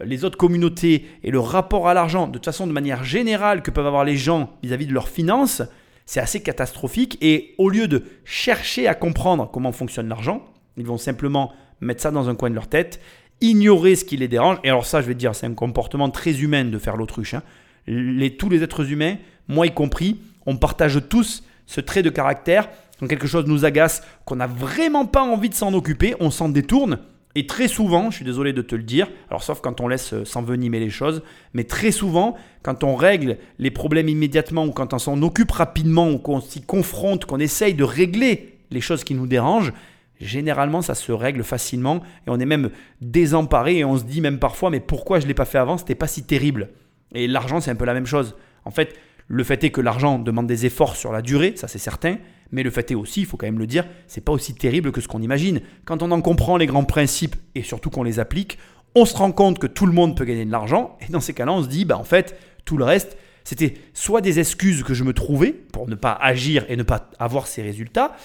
[0.05, 3.71] les autres communautés et le rapport à l'argent, de toute façon de manière générale que
[3.71, 5.63] peuvent avoir les gens vis-à-vis de leurs finances,
[6.07, 7.19] c'est assez catastrophique.
[7.21, 10.43] Et au lieu de chercher à comprendre comment fonctionne l'argent,
[10.77, 13.01] ils vont simplement mettre ça dans un coin de leur tête,
[13.41, 14.59] ignorer ce qui les dérange.
[14.65, 17.35] Et alors ça, je vais te dire, c'est un comportement très humain de faire l'autruche.
[17.35, 17.43] Hein.
[17.87, 19.17] Les, tous les êtres humains,
[19.49, 22.69] moi y compris, on partage tous ce trait de caractère.
[22.99, 26.49] Quand quelque chose nous agace, qu'on n'a vraiment pas envie de s'en occuper, on s'en
[26.49, 26.99] détourne
[27.35, 30.12] et très souvent, je suis désolé de te le dire, alors sauf quand on laisse
[30.12, 34.95] euh, s'envenimer les choses, mais très souvent, quand on règle les problèmes immédiatement ou quand
[34.95, 39.14] on s'en occupe rapidement ou qu'on s'y confronte, qu'on essaye de régler les choses qui
[39.14, 39.73] nous dérangent,
[40.21, 44.38] généralement ça se règle facilement et on est même désemparé et on se dit même
[44.38, 46.71] parfois mais pourquoi je ne l'ai pas fait avant, c'était pas si terrible.
[47.14, 48.37] Et l'argent c'est un peu la même chose.
[48.64, 48.97] En fait,
[49.29, 52.17] le fait est que l'argent demande des efforts sur la durée, ça c'est certain,
[52.51, 54.93] mais le fait est aussi, il faut quand même le dire, c'est pas aussi terrible
[54.93, 55.61] que ce qu'on imagine.
[55.85, 58.59] Quand on en comprend les grands principes et surtout qu'on les applique,
[58.95, 61.35] on se rend compte que tout le monde peut gagner de l'argent et dans ces
[61.35, 64.95] cas-là, on se dit bah en fait, tout le reste, c'était soit des excuses que
[64.95, 68.17] je me trouvais pour ne pas agir et ne pas avoir ces résultats,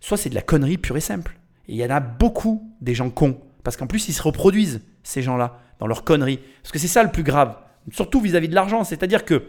[0.00, 1.38] soit c'est de la connerie pure et simple.
[1.68, 4.80] Et il y en a beaucoup des gens cons parce qu'en plus ils se reproduisent
[5.02, 7.56] ces gens-là dans leurs conneries parce que c'est ça le plus grave,
[7.92, 9.42] surtout vis-à-vis -vis de l'argent, c'est-à-dire que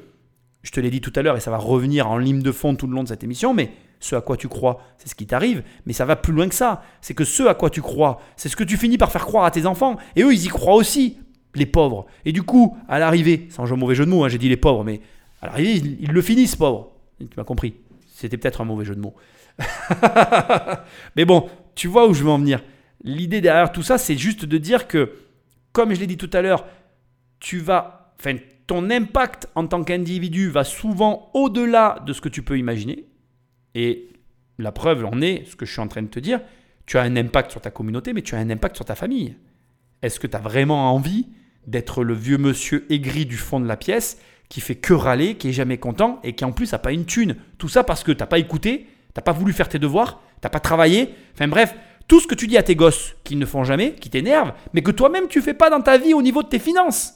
[0.64, 2.76] je te l'ai dit tout à l'heure et ça va revenir en ligne de fond
[2.76, 5.28] tout le long de cette émission, mais ce à quoi tu crois, c'est ce qui
[5.28, 6.84] t'arrive, mais ça va plus loin que ça.
[7.02, 9.46] C'est que ce à quoi tu crois, c'est ce que tu finis par faire croire
[9.46, 11.18] à tes enfants, et eux, ils y croient aussi,
[11.56, 12.06] les pauvres.
[12.26, 14.58] Et du coup, à l'arrivée, sans jeu mauvais jeu de mots, hein, j'ai dit les
[14.58, 15.02] pauvres, mais
[15.42, 16.92] à l'arrivée, ils, le finissent, pauvres.
[17.20, 17.76] Tu m'as compris.
[18.14, 19.16] C'était peut-être un mauvais jeu de mots.
[21.16, 22.62] mais bon, tu vois où je veux en venir.
[23.04, 25.14] L'idée derrière tout ça, c'est juste de dire que,
[25.72, 26.66] comme je l'ai dit tout à l'heure,
[27.40, 28.14] tu vas,
[28.68, 33.09] ton impact en tant qu'individu va souvent au-delà de ce que tu peux imaginer.
[33.76, 34.10] Et
[34.58, 36.42] la preuve en est, ce que je suis en train de te dire,
[36.86, 39.36] tu as un impact sur ta communauté, mais tu as un impact sur ta famille.
[40.02, 41.28] Est-ce que tu as vraiment envie
[41.68, 45.50] d'être le vieux monsieur aigri du fond de la pièce qui fait que râler, qui
[45.50, 47.36] est jamais content et qui en plus n'a pas une thune?
[47.58, 50.22] Tout ça parce que tu n'as pas écouté, tu n'as pas voulu faire tes devoirs,
[50.34, 51.14] tu n'as pas travaillé.
[51.36, 51.76] Enfin bref,
[52.08, 54.82] tout ce que tu dis à tes gosses qu'ils ne font jamais, qui t'énervent, mais
[54.82, 57.14] que toi-même tu fais pas dans ta vie au niveau de tes finances.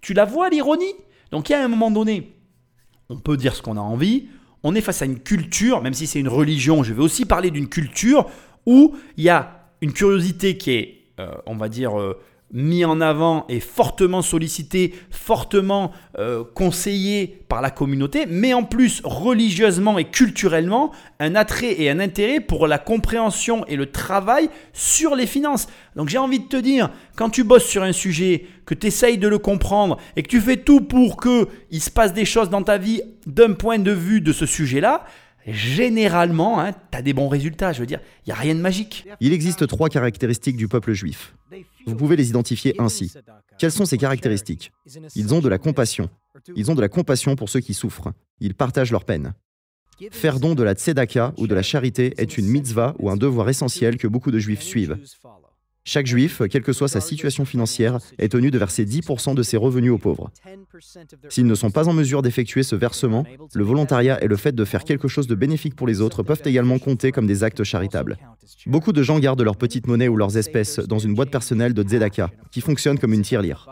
[0.00, 0.94] Tu la vois l'ironie?
[1.30, 2.34] Donc il y a un moment donné,
[3.10, 4.28] on peut dire ce qu'on a envie,
[4.62, 7.50] on est face à une culture, même si c'est une religion, je vais aussi parler
[7.50, 8.28] d'une culture
[8.66, 12.20] où il y a une curiosité qui est, euh, on va dire, euh,
[12.52, 19.00] mis en avant et fortement sollicité, fortement euh, conseillé par la communauté, mais en plus
[19.04, 25.14] religieusement et culturellement un attrait et un intérêt pour la compréhension et le travail sur
[25.14, 25.68] les finances.
[25.96, 29.18] Donc j'ai envie de te dire, quand tu bosses sur un sujet, que tu essayes
[29.18, 32.62] de le comprendre et que tu fais tout pour qu'il se passe des choses dans
[32.62, 35.04] ta vie d'un point de vue de ce sujet-là,
[35.46, 37.72] généralement, hein, tu as des bons résultats.
[37.72, 39.06] Je veux dire, il n'y a rien de magique.
[39.20, 41.34] Il existe trois caractéristiques du peuple juif.
[41.86, 43.12] Vous pouvez les identifier ainsi.
[43.58, 44.72] Quelles sont ces caractéristiques?
[45.14, 46.08] Ils ont de la compassion.
[46.56, 48.12] Ils ont de la compassion pour ceux qui souffrent.
[48.40, 49.34] Ils partagent leur peine.
[50.10, 53.48] Faire don de la tzedaka ou de la charité est une mitzvah ou un devoir
[53.50, 54.96] essentiel que beaucoup de juifs suivent.
[55.92, 59.56] Chaque juif, quelle que soit sa situation financière, est tenu de verser 10% de ses
[59.56, 60.30] revenus aux pauvres.
[61.28, 64.64] S'ils ne sont pas en mesure d'effectuer ce versement, le volontariat et le fait de
[64.64, 68.18] faire quelque chose de bénéfique pour les autres peuvent également compter comme des actes charitables.
[68.66, 71.82] Beaucoup de gens gardent leur petite monnaie ou leurs espèces dans une boîte personnelle de
[71.82, 73.66] Tzedaka, qui fonctionne comme une tirelire.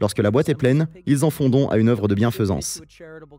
[0.00, 2.82] Lorsque la boîte est pleine, ils en font don à une œuvre de bienfaisance.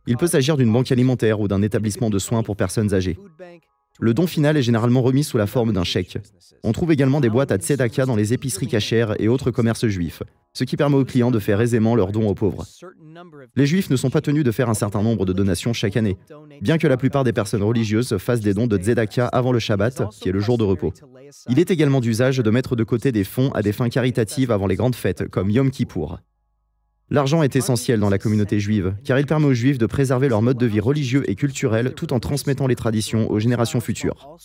[0.07, 3.19] Il peut s'agir d'une banque alimentaire ou d'un établissement de soins pour personnes âgées.
[3.99, 6.17] Le don final est généralement remis sous la forme d'un chèque.
[6.63, 10.21] On trouve également des boîtes à tzedaka dans les épiceries cachères et autres commerces juifs,
[10.53, 12.65] ce qui permet aux clients de faire aisément leurs dons aux pauvres.
[13.55, 16.17] Les juifs ne sont pas tenus de faire un certain nombre de donations chaque année,
[16.61, 20.09] bien que la plupart des personnes religieuses fassent des dons de tzedaka avant le Shabbat,
[20.11, 20.91] qui est le jour de repos.
[21.47, 24.67] Il est également d'usage de mettre de côté des fonds à des fins caritatives avant
[24.67, 26.19] les grandes fêtes, comme Yom Kippour.
[27.11, 30.41] L'argent est essentiel dans la communauté juive, car il permet aux juifs de préserver leur
[30.41, 34.35] mode de vie religieux et culturel tout en transmettant les traditions aux générations futures.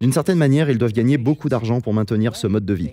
[0.00, 2.92] D'une certaine manière, ils doivent gagner beaucoup d'argent pour maintenir ce mode de vie.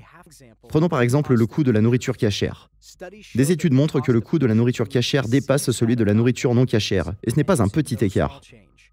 [0.67, 2.69] Prenons par exemple le coût de la nourriture cachère.
[3.35, 6.53] Des études montrent que le coût de la nourriture cachère dépasse celui de la nourriture
[6.53, 8.41] non cachère, et ce n'est pas un petit écart.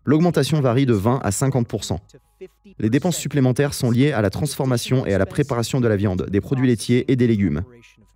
[0.06, 1.96] L'augmentation varie de 20 à 50%
[2.78, 6.26] Les dépenses supplémentaires sont liées à la transformation et à la préparation de la viande,
[6.30, 7.64] des produits laitiers et des légumes.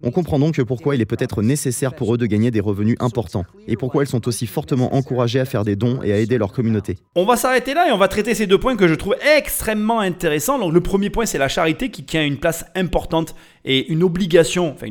[0.01, 3.45] On comprend donc pourquoi il est peut-être nécessaire pour eux de gagner des revenus importants
[3.67, 6.53] et pourquoi ils sont aussi fortement encouragés à faire des dons et à aider leur
[6.53, 6.99] communauté.
[7.17, 9.99] On va s'arrêter là et on va traiter ces deux points que je trouve extrêmement
[9.99, 10.71] intéressants.
[10.71, 13.35] Le premier point, c'est la charité qui tient une place importante
[13.65, 14.87] et une obligation, enfin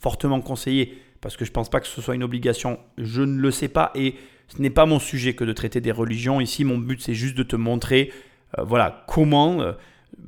[0.00, 3.38] fortement conseillée, parce que je ne pense pas que ce soit une obligation, je ne
[3.38, 4.16] le sais pas et
[4.48, 6.40] ce n'est pas mon sujet que de traiter des religions.
[6.40, 8.12] Ici, mon but, c'est juste de te montrer,
[8.58, 9.72] euh, voilà, comment, euh,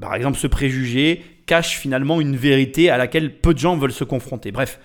[0.01, 4.05] par exemple, ce préjugé cache finalement une vérité à laquelle peu de gens veulent se
[4.05, 4.53] confronter.
[4.53, 4.79] Bref,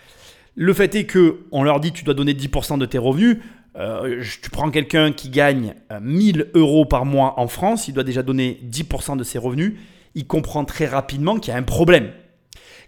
[0.55, 3.37] le fait est que on leur dit tu dois donner 10% de tes revenus.
[3.75, 8.23] Euh, tu prends quelqu'un qui gagne 1000 euros par mois en France, il doit déjà
[8.23, 9.73] donner 10% de ses revenus.
[10.15, 12.11] Il comprend très rapidement qu'il y a un problème.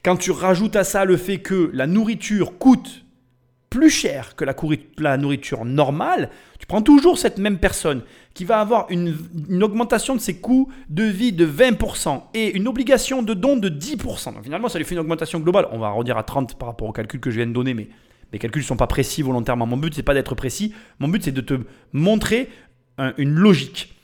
[0.03, 3.05] Quand tu rajoutes à ça le fait que la nourriture coûte
[3.71, 6.29] plus cher que la, nourriture normale,
[6.60, 8.03] tu prends toujours cette même personne
[8.34, 9.15] qui va avoir une,
[9.63, 14.34] augmentation de ses coûts de vie de 20% et une obligation de don de 10%.
[14.34, 15.69] Donc finalement, ça lui fait une augmentation globale.
[15.71, 17.88] On va redire à 30 par rapport au calcul que je viens de donner, mais
[18.34, 19.65] mes calculs ne sont pas précis volontairement.
[19.65, 20.75] Mon but, c'est pas d'être précis.
[20.99, 21.53] Mon but, c'est de te
[21.93, 22.49] montrer
[23.17, 23.95] une logique.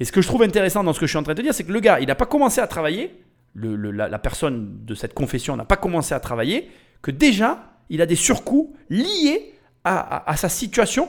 [0.00, 1.42] Et ce que je trouve intéressant dans ce que je suis en train de te
[1.42, 3.22] dire, c'est que le gars, il n'a pas commencé à travailler,
[3.54, 6.68] la personne de cette confession n'a pas commencé à travailler,
[7.02, 11.08] que déjà, il a des surcoûts liés à, sa situation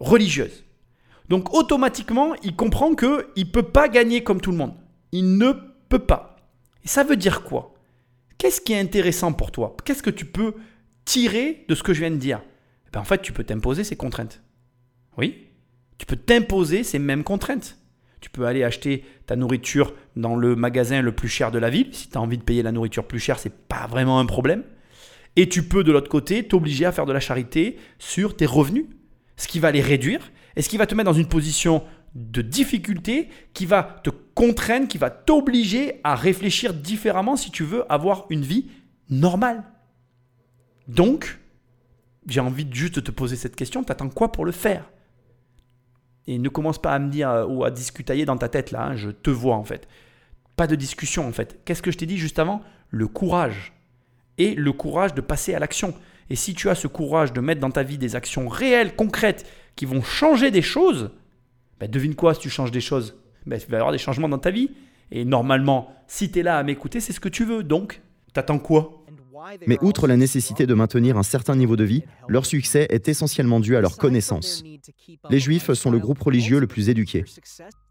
[0.00, 0.64] religieuse.
[1.28, 4.74] Donc automatiquement, il comprend qu'il ne peut pas gagner comme tout le monde.
[5.12, 5.52] Il ne
[5.88, 6.36] peut pas.
[6.84, 7.74] Et ça veut dire quoi?
[8.38, 9.76] Qu'est-ce qui est intéressant pour toi?
[9.84, 10.54] Qu'est-ce que tu peux
[11.04, 12.40] tirer de ce que je viens de dire?
[12.86, 14.42] Eh ben, En fait, tu peux t'imposer ces contraintes.
[15.16, 15.48] Oui,
[15.98, 17.78] tu peux t'imposer ces mêmes contraintes.
[18.20, 21.94] Tu peux aller acheter ta nourriture dans le magasin le plus cher de la ville.
[21.94, 24.64] Si tu as envie de payer la nourriture plus chère, c'est pas vraiment un problème.
[25.36, 28.86] Et tu peux de l'autre côté t'obliger à faire de la charité sur tes revenus,
[29.36, 31.82] ce qui va les réduire et ce qui va te mettre dans une position
[32.14, 37.90] de difficulté qui va te contraindre, qui va t'obliger à réfléchir différemment si tu veux
[37.90, 38.68] avoir une vie
[39.08, 39.64] normale.
[40.88, 41.38] Donc,
[42.26, 44.90] j'ai envie de juste te poser cette question, t'attends quoi pour le faire?
[46.26, 48.86] Et ne commence pas à me dire euh, ou à discutailler dans ta tête là,
[48.86, 49.88] hein, je te vois en fait.
[50.54, 51.60] Pas de discussion en fait.
[51.64, 52.62] Qu'est-ce que je t'ai dit juste avant?
[52.90, 53.72] Le courage
[54.38, 55.94] et le courage de passer à l'action.
[56.30, 59.46] Et si tu as ce courage de mettre dans ta vie des actions réelles, concrètes,
[59.76, 61.10] qui vont changer des choses,
[61.80, 63.16] ben devine quoi si tu changes des choses?
[63.46, 64.70] Ben, Il va y avoir des changements dans ta vie.
[65.10, 67.62] Et normalement, si tu es là à m'écouter, c'est ce que tu veux.
[67.62, 68.00] Donc,
[68.32, 69.02] t'attends quoi?
[69.66, 73.60] Mais outre la nécessité de maintenir un certain niveau de vie, leur succès est essentiellement
[73.60, 74.62] dû à leur connaissance.
[75.30, 77.24] Les Juifs sont le groupe religieux le plus éduqué.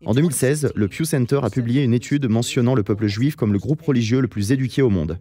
[0.05, 3.59] En 2016, le Pew Center a publié une étude mentionnant le peuple juif comme le
[3.59, 5.19] groupe religieux le plus éduqué au monde.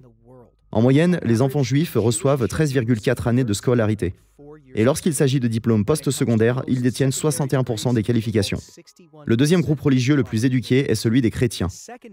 [0.73, 4.15] En moyenne, les enfants juifs reçoivent 13,4 années de scolarité.
[4.75, 8.59] Et lorsqu'il s'agit de diplômes post-secondaires, ils détiennent 61% des qualifications.
[9.27, 11.67] Le deuxième groupe religieux le plus éduqué est celui des chrétiens.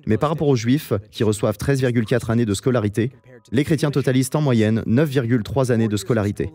[0.07, 3.11] Mais par rapport aux juifs, qui reçoivent 13,4 années de scolarité,
[3.51, 6.49] les chrétiens totalisent en moyenne 9,3 années de scolarité.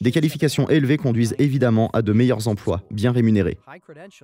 [0.00, 3.58] Des qualifications élevées conduisent évidemment à de meilleurs emplois, bien rémunérés.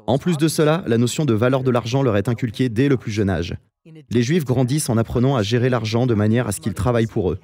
[0.06, 2.96] En plus de cela, la notion de valeur de l'argent leur est inculquée dès le
[2.96, 3.56] plus jeune âge.
[4.10, 7.30] Les Juifs grandissent en apprenant à gérer l'argent de manière à ce qu'il travaille pour
[7.30, 7.38] eux.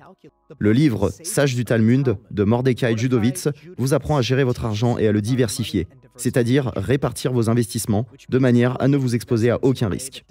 [0.59, 3.49] Le livre Sage du Talmud de Mordecai Judovitz
[3.79, 8.39] vous apprend à gérer votre argent et à le diversifier, c'est-à-dire répartir vos investissements de
[8.39, 10.25] manière à ne vous exposer à aucun risque.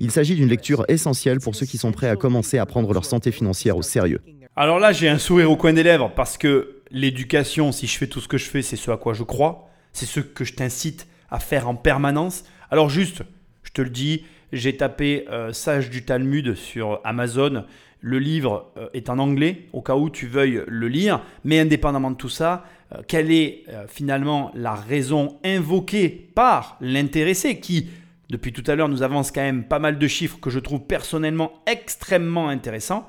[0.00, 3.04] Il s'agit d'une lecture essentielle pour ceux qui sont prêts à commencer à prendre leur
[3.04, 4.20] santé financière au sérieux.
[4.56, 8.06] Alors là, j'ai un sourire au coin des lèvres parce que l'éducation, si je fais
[8.06, 10.54] tout ce que je fais, c'est ce à quoi je crois, c'est ce que je
[10.54, 12.44] t'incite à faire en permanence.
[12.70, 13.22] Alors juste,
[13.62, 17.64] je te le dis, j'ai tapé euh, Sage du Talmud sur Amazon.
[18.00, 21.22] Le livre euh, est en anglais, au cas où tu veuilles le lire.
[21.44, 27.90] Mais indépendamment de tout ça, euh, quelle est finalement la raison invoquée par l'intéressé qui,
[28.30, 30.80] depuis tout à l'heure, nous avance quand même pas mal de chiffres que je trouve
[30.80, 33.08] personnellement extrêmement intéressants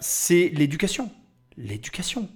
[0.00, 1.10] C'est l'éducation.
[1.56, 2.28] l'éducation.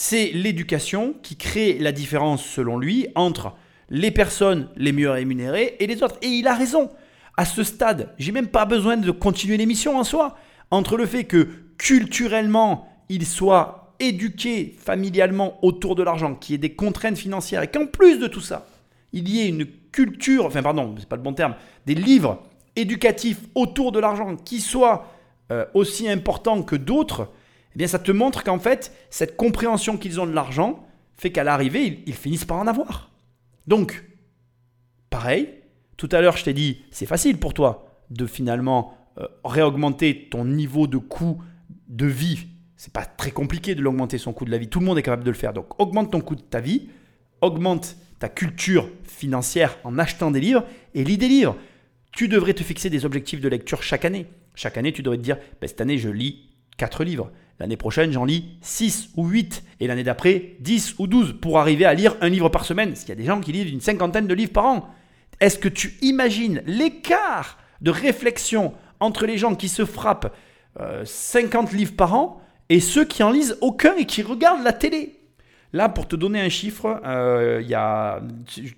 [0.00, 3.54] C'est l'éducation qui crée la différence, selon lui, entre
[3.90, 6.18] les personnes les mieux rémunérées et les autres.
[6.22, 6.88] Et il a raison.
[7.36, 10.36] À ce stade, j'ai même pas besoin de continuer l'émission en soi.
[10.70, 16.58] Entre le fait que culturellement, il soit éduqué familialement autour de l'argent, qu'il y ait
[16.58, 18.68] des contraintes financières et qu'en plus de tout ça,
[19.12, 21.56] il y ait une culture, enfin pardon, c'est pas le bon terme,
[21.86, 22.44] des livres
[22.76, 25.08] éducatifs autour de l'argent qui soient
[25.50, 27.32] euh, aussi importants que d'autres,
[27.78, 30.84] eh bien ça te montre qu'en fait, cette compréhension qu'ils ont de l'argent
[31.16, 33.12] fait qu'à l'arrivée, ils, finissent par en avoir.
[33.68, 34.02] Donc,
[35.10, 35.48] pareil,
[35.96, 40.44] tout à l'heure je t'ai dit, c'est facile pour toi de finalement euh, réaugmenter ton
[40.44, 41.40] niveau de coût
[41.86, 42.48] de vie.
[42.76, 44.66] C'est pas très compliqué de l'augmenter son coût de la vie.
[44.66, 45.52] Tout le monde est capable de le faire.
[45.52, 46.88] Donc augmente ton coût de ta vie,
[47.42, 50.64] augmente ta culture financière en achetant des livres
[50.94, 51.56] et lis des livres.
[52.10, 54.26] Tu devrais te fixer des objectifs de lecture chaque année.
[54.56, 57.30] Chaque année, tu devrais te dire, ben, cette année, je lis 4 livres.
[57.60, 59.64] L'année prochaine, j'en lis 6 ou 8.
[59.80, 62.90] Et l'année d'après, 10 ou 12 pour arriver à lire un livre par semaine.
[62.90, 64.88] Parce qu'il y a des gens qui lisent une cinquantaine de livres par an.
[65.40, 70.34] Est-ce que tu imagines l'écart de réflexion entre les gens qui se frappent
[71.04, 74.72] 50 euh, livres par an et ceux qui en lisent aucun et qui regardent la
[74.72, 75.14] télé?
[75.72, 78.22] Là, pour te donner un chiffre, euh, il y a,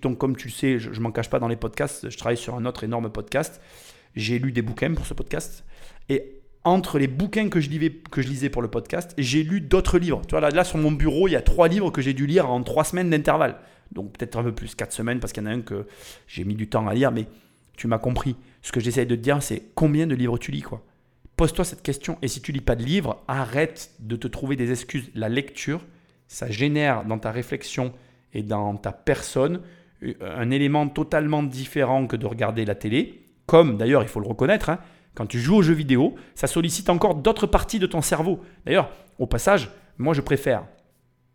[0.01, 2.37] donc comme tu le sais, je ne m'en cache pas dans les podcasts, je travaille
[2.37, 3.61] sur un autre énorme podcast.
[4.15, 5.63] J'ai lu des bouquins pour ce podcast.
[6.09, 10.21] Et entre les bouquins que je, lisais, pour le podcast, j'ai lu d'autres livres.
[10.27, 12.49] Tu vois, là, sur mon bureau, il y a trois livres que j'ai dû lire
[12.49, 13.57] en trois semaines d'intervalle.
[13.91, 15.87] Donc peut-être un peu plus, quatre semaines, parce qu'il y en a un que
[16.27, 17.25] j'ai mis du temps à lire, mais
[17.75, 18.35] tu m'as compris.
[18.61, 20.83] Ce que j'essaie de te dire, c'est combien de livres tu lis, quoi.
[21.35, 22.19] Pose-toi cette question.
[22.21, 25.09] Et si tu lis pas de livres, arrête de te trouver des excuses.
[25.15, 25.81] La lecture,
[26.27, 27.93] ça génère dans ta réflexion
[28.33, 29.61] et dans ta personne
[30.03, 33.23] euh, un élément totalement différent que de regarder la télé.
[33.47, 34.79] Comme d'ailleurs, il faut le reconnaître, hein,
[35.15, 38.39] quand tu joues aux jeux vidéo, ça sollicite encore d'autres parties de ton cerveau.
[38.65, 40.63] D'ailleurs, au passage, moi je préfère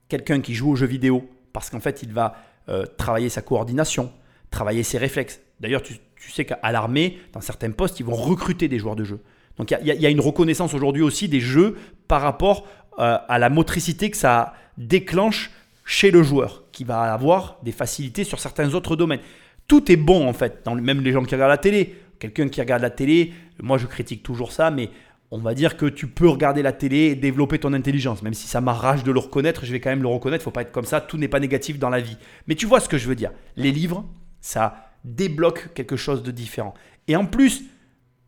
[0.08, 2.34] quelqu'un qui joue aux jeux vidéo parce qu'en fait il va
[2.68, 4.12] euh, travailler sa coordination,
[4.50, 5.40] travailler ses réflexes.
[5.60, 5.94] D'ailleurs, tu,
[6.32, 9.20] sais qu'à l'armée, dans certains postes, ils vont recruter des joueurs de jeu.
[9.56, 11.76] Donc il y, a une reconnaissance aujourd'hui aussi des jeux
[12.08, 12.66] par rapport
[12.98, 15.50] euh, à la motricité que ça déclenche
[15.84, 19.20] chez le joueur, qui va avoir des facilités sur certains autres domaines.
[19.68, 21.94] Tout est bon en fait, dans, même les gens qui regardent la télé.
[22.18, 24.90] Quelqu'un qui regarde la télé, moi je critique toujours ça, mais
[25.30, 28.22] on va dire que tu peux regarder la télé et développer ton intelligence.
[28.22, 30.42] Même si ça m'arrache de le reconnaître, je vais quand même le reconnaître.
[30.42, 31.00] Il faut pas être comme ça.
[31.00, 32.16] Tout n'est pas négatif dans la vie.
[32.46, 33.32] Mais tu vois ce que je veux dire.
[33.56, 34.04] Les livres,
[34.40, 36.74] ça débloque quelque chose de différent.
[37.08, 37.64] Et en plus,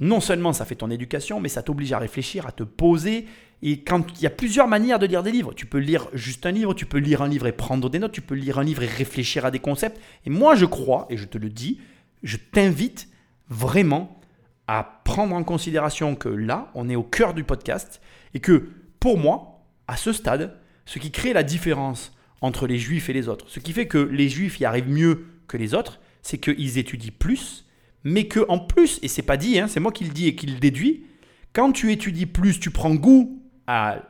[0.00, 3.26] non seulement ça fait ton éducation, mais ça t'oblige à réfléchir, à te poser.
[3.62, 6.46] Et quand il y a plusieurs manières de lire des livres, tu peux lire juste
[6.46, 8.64] un livre, tu peux lire un livre et prendre des notes, tu peux lire un
[8.64, 10.00] livre et réfléchir à des concepts.
[10.26, 11.80] Et moi, je crois, et je te le dis,
[12.22, 13.08] je t'invite
[13.48, 14.20] vraiment
[14.66, 18.00] à prendre en considération que là, on est au cœur du podcast
[18.34, 18.68] et que
[19.00, 23.28] pour moi, à ce stade, ce qui crée la différence entre les juifs et les
[23.28, 26.78] autres, ce qui fait que les juifs y arrivent mieux que les autres, c'est qu'ils
[26.78, 27.64] étudient plus,
[28.04, 30.34] mais que en plus, et c'est pas dit, hein, c'est moi qui le dis et
[30.36, 31.04] qui le déduis,
[31.52, 34.02] quand tu étudies plus, tu prends goût à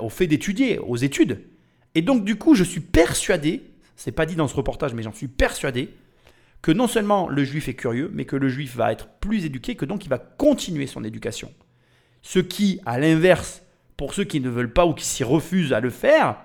[0.00, 1.44] au fait d'étudier, aux études.
[1.94, 3.62] Et donc du coup, je suis persuadé,
[3.96, 5.90] c'est pas dit dans ce reportage, mais j'en suis persuadé,
[6.62, 9.76] que non seulement le juif est curieux, mais que le juif va être plus éduqué,
[9.76, 11.52] que donc il va continuer son éducation.
[12.22, 13.62] Ce qui, à l'inverse,
[13.96, 16.36] pour ceux qui ne veulent pas ou qui s'y refusent à le faire,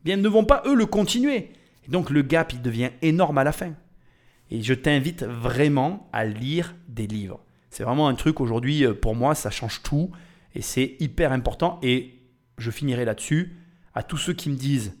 [0.00, 1.50] eh bien ne vont pas eux le continuer.
[1.86, 3.74] Et donc le gap, il devient énorme à la fin.
[4.50, 7.40] Et je t'invite vraiment à lire des livres.
[7.70, 10.10] C'est vraiment un truc aujourd'hui, euh, pour moi, ça change tout.
[10.54, 11.80] Et c'est hyper important.
[11.82, 12.18] Et
[12.58, 13.56] je finirai là-dessus.
[13.94, 14.94] À tous ceux qui me disent,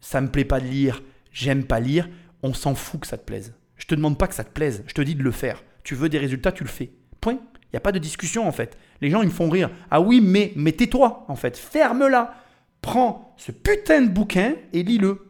[0.00, 1.02] ça me plaît pas de lire,
[1.32, 2.08] j'aime pas lire,
[2.46, 3.54] on s'en fout que ça te plaise.
[3.76, 5.62] Je te demande pas que ça te plaise, je te dis de le faire.
[5.82, 6.92] Tu veux des résultats, tu le fais.
[7.20, 7.38] Point.
[7.64, 8.78] Il n'y a pas de discussion en fait.
[9.00, 9.70] Les gens ils me font rire.
[9.90, 11.58] Ah oui, mais, tais-toi en fait.
[11.58, 12.34] Ferme-la.
[12.80, 15.26] Prends ce putain de bouquin et lis-le.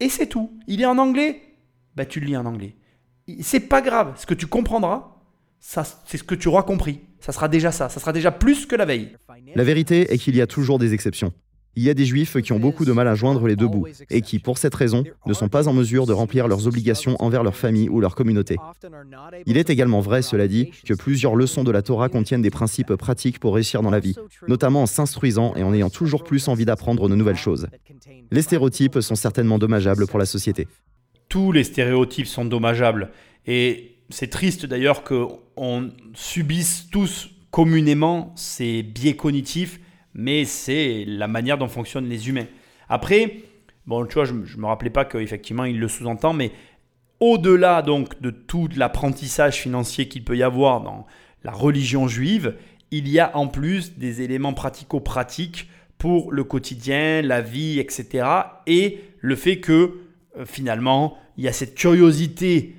[0.00, 0.58] Et c'est tout.
[0.66, 1.42] Il est en anglais?
[1.94, 2.76] Bah, tu le lis en anglais.
[3.42, 5.16] C'est pas grave, ce que tu comprendras,
[5.60, 7.00] ça, c'est ce que tu auras compris.
[7.20, 9.14] Ça sera déjà ça, ça sera déjà plus que la veille.
[9.54, 11.32] La vérité est qu'il y a toujours des exceptions.
[11.76, 13.86] Il y a des juifs qui ont beaucoup de mal à joindre les deux bouts
[14.10, 17.42] et qui, pour cette raison, ne sont pas en mesure de remplir leurs obligations envers
[17.42, 18.56] leur famille ou leur communauté.
[19.46, 22.94] Il est également vrai, cela dit, que plusieurs leçons de la Torah contiennent des principes
[22.94, 24.16] pratiques pour réussir dans la vie,
[24.48, 27.68] notamment en s'instruisant et en ayant toujours plus envie d'apprendre de nouvelles choses.
[28.30, 30.66] Les stéréotypes sont certainement dommageables pour la société
[31.30, 33.10] tous les stéréotypes sont dommageables.
[33.46, 39.80] Et c'est triste d'ailleurs qu'on subisse tous communément ces biais cognitifs,
[40.20, 42.46] mais c'est la manière dont fonctionnent les humains.
[42.88, 43.38] Après,
[43.86, 46.52] bon, tu vois, je ne me rappelais pas qu'effectivement il le sous-entend, mais
[47.20, 51.06] au-delà donc de tout l'apprentissage financier qu'il peut y avoir dans
[51.42, 52.56] la religion juive,
[52.90, 58.26] il y a en plus des éléments pratico-pratiques pour le quotidien, la vie, etc.
[58.66, 60.00] Et le fait que
[60.38, 62.74] euh, finalement, il y a cette curiosité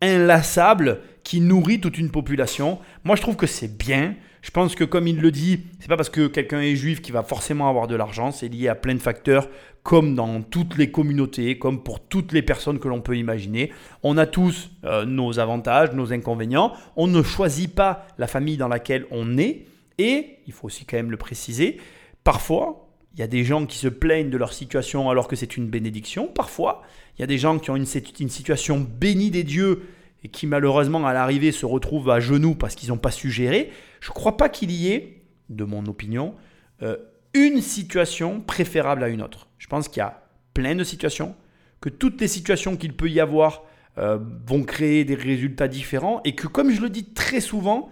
[0.00, 2.78] inlassable qui nourrit toute une population.
[3.02, 4.14] Moi, je trouve que c'est bien.
[4.44, 7.14] Je pense que comme il le dit, c'est pas parce que quelqu'un est juif qu'il
[7.14, 9.48] va forcément avoir de l'argent, c'est lié à plein de facteurs
[9.82, 13.72] comme dans toutes les communautés, comme pour toutes les personnes que l'on peut imaginer.
[14.02, 16.74] On a tous euh, nos avantages, nos inconvénients.
[16.94, 19.64] On ne choisit pas la famille dans laquelle on est.
[19.96, 21.80] Et, il faut aussi quand même le préciser,
[22.22, 25.56] parfois, il y a des gens qui se plaignent de leur situation alors que c'est
[25.56, 26.26] une bénédiction.
[26.26, 26.82] Parfois,
[27.16, 27.86] il y a des gens qui ont une,
[28.20, 29.84] une situation bénie des dieux
[30.24, 33.70] et qui malheureusement à l'arrivée se retrouvent à genoux parce qu'ils n'ont pas su gérer.
[34.00, 36.34] Je ne crois pas qu'il y ait, de mon opinion,
[36.82, 36.96] euh,
[37.34, 39.48] une situation préférable à une autre.
[39.58, 40.22] Je pense qu'il y a
[40.54, 41.34] plein de situations,
[41.80, 43.62] que toutes les situations qu'il peut y avoir
[43.98, 47.90] euh, vont créer des résultats différents et que comme je le dis très souvent,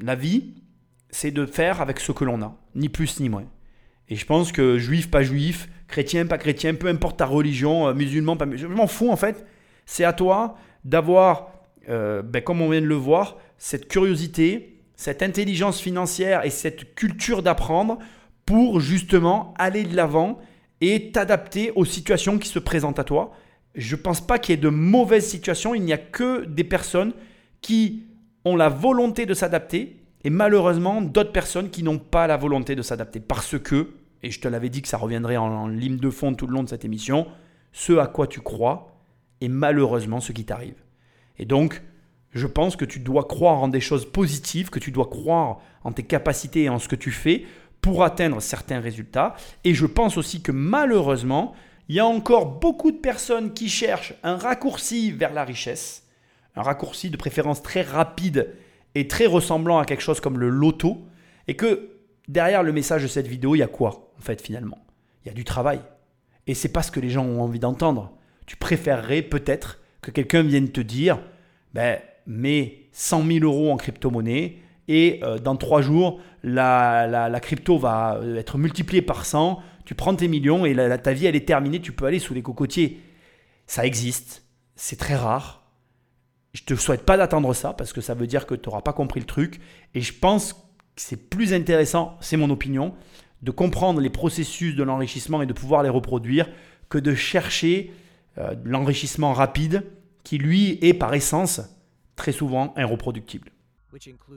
[0.00, 0.54] la vie,
[1.10, 3.44] c'est de faire avec ce que l'on a, ni plus ni moins.
[4.08, 7.94] Et je pense que juif, pas juif, chrétien, pas chrétien, peu importe ta religion, euh,
[7.94, 9.46] musulman, pas musulman, je m'en fous en fait.
[9.86, 11.50] C'est à toi d'avoir,
[11.88, 16.94] euh, ben, comme on vient de le voir, cette curiosité, cette intelligence financière et cette
[16.94, 17.98] culture d'apprendre
[18.46, 20.38] pour justement aller de l'avant
[20.80, 23.32] et t'adapter aux situations qui se présentent à toi.
[23.74, 26.64] Je ne pense pas qu'il y ait de mauvaises situations, il n'y a que des
[26.64, 27.12] personnes
[27.60, 28.04] qui
[28.44, 32.82] ont la volonté de s'adapter et malheureusement d'autres personnes qui n'ont pas la volonté de
[32.82, 36.10] s'adapter parce que, et je te l'avais dit que ça reviendrait en, en ligne de
[36.10, 37.26] fond tout le long de cette émission,
[37.72, 38.93] ce à quoi tu crois
[39.48, 40.82] malheureusement ce qui t'arrive.
[41.38, 41.82] Et donc,
[42.32, 45.92] je pense que tu dois croire en des choses positives, que tu dois croire en
[45.92, 47.44] tes capacités et en ce que tu fais
[47.80, 49.34] pour atteindre certains résultats.
[49.62, 51.54] Et je pense aussi que malheureusement,
[51.88, 56.08] il y a encore beaucoup de personnes qui cherchent un raccourci vers la richesse,
[56.56, 58.54] un raccourci de préférence très rapide
[58.94, 61.04] est très ressemblant à quelque chose comme le loto,
[61.46, 61.90] et que
[62.28, 64.78] derrière le message de cette vidéo, il y a quoi en fait finalement?
[65.24, 65.80] Il y a du travail.
[66.46, 68.16] Et c'est pas ce que les gens ont envie d'entendre.
[68.46, 71.20] Tu préférerais peut-être que quelqu'un vienne te dire,
[71.72, 77.78] ben, mets 100 000 euros en crypto-monnaie et euh, dans trois jours, la, la, crypto
[77.78, 81.46] va euh, être multipliée par 100, tu prends tes millions et ta vie, elle est
[81.46, 83.00] terminée, tu peux aller sous les cocotiers.
[83.66, 84.44] Ça existe,
[84.76, 85.64] c'est très rare,
[86.54, 88.92] je te souhaite pas d'attendre ça parce que ça veut dire que tu n'auras pas
[88.92, 89.60] compris le truc.
[89.94, 90.60] Et je pense que
[90.96, 92.94] c'est plus intéressant, c'est mon opinion,
[93.42, 96.48] de comprendre les processus de l'enrichissement et de pouvoir les reproduire
[96.88, 97.92] que de chercher
[98.38, 99.84] euh, l'enrichissement rapide
[100.22, 101.60] qui, lui, est par essence
[102.16, 103.50] très souvent irreproductible.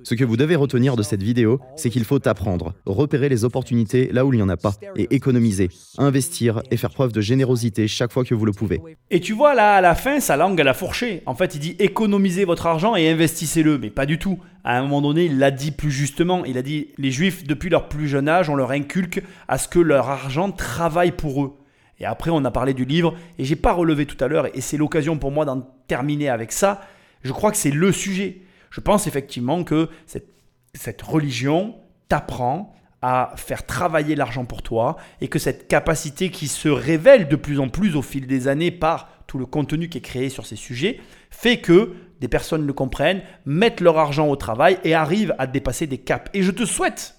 [0.03, 4.09] Ce que vous devez retenir de cette vidéo, c'est qu'il faut apprendre, repérer les opportunités
[4.11, 7.87] là où il n'y en a pas, et économiser, investir et faire preuve de générosité
[7.87, 8.79] chaque fois que vous le pouvez.
[9.09, 11.23] Et tu vois là, à la fin, sa langue, elle a fourché.
[11.25, 14.39] En fait, il dit économisez votre argent et investissez-le, mais pas du tout.
[14.63, 16.45] À un moment donné, il l'a dit plus justement.
[16.45, 19.67] Il a dit les juifs, depuis leur plus jeune âge, on leur inculque à ce
[19.67, 21.53] que leur argent travaille pour eux.
[21.99, 24.61] Et après, on a parlé du livre, et j'ai pas relevé tout à l'heure, et
[24.61, 26.81] c'est l'occasion pour moi d'en terminer avec ça.
[27.23, 28.41] Je crois que c'est le sujet.
[28.69, 31.75] Je pense effectivement que cette, religion
[32.09, 37.35] t'apprend à faire travailler l'argent pour toi et que cette capacité qui se révèle de
[37.35, 40.45] plus en plus au fil des années par tout le contenu qui est créé sur
[40.45, 40.99] ces sujets
[41.31, 45.87] fait que des personnes le comprennent, mettent leur argent au travail et arrivent à dépasser
[45.87, 46.29] des caps.
[46.33, 47.16] Et je te souhaite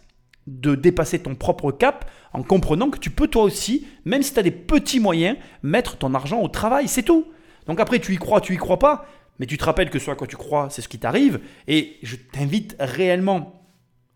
[0.49, 4.41] de dépasser ton propre cap en comprenant que tu peux toi aussi, même si tu
[4.41, 6.89] as des petits moyens, mettre ton argent au travail.
[6.89, 7.27] C'est tout.
[7.67, 9.07] Donc après, tu y crois, tu y crois pas,
[9.39, 11.41] mais tu te rappelles que ce à quoi tu crois, c'est ce qui t'arrive.
[11.67, 13.63] Et je t'invite réellement,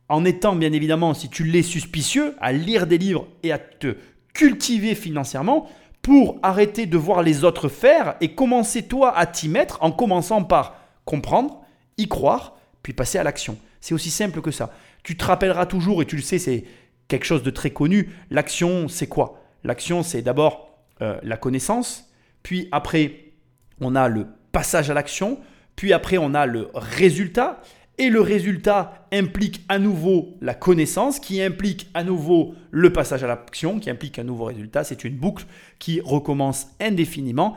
[0.09, 3.97] en étant bien évidemment, si tu l'es suspicieux, à lire des livres et à te
[4.35, 5.68] cultiver financièrement
[6.01, 10.43] pour arrêter de voir les autres faire et commencer toi à t'y mettre en commençant
[10.43, 11.61] par comprendre,
[11.99, 13.57] y croire, puis passer à l'action.
[13.80, 14.70] C'est aussi simple que ça.
[15.03, 16.64] Tu te rappelleras toujours, et tu le sais, c'est
[17.09, 19.42] quelque chose de très connu, l'action, c'est quoi?
[19.64, 22.11] L'action, c'est d'abord euh, la connaissance,
[22.42, 23.32] puis après,
[23.80, 25.38] on a le passage à l'action,
[25.76, 27.61] puis après on a le résultat,
[27.98, 33.26] et le résultat implique à nouveau la connaissance, qui implique à nouveau le passage à
[33.26, 34.82] l'action, qui implique un nouveau résultat.
[34.82, 35.44] C'est une boucle
[35.78, 37.57] qui recommence indéfiniment.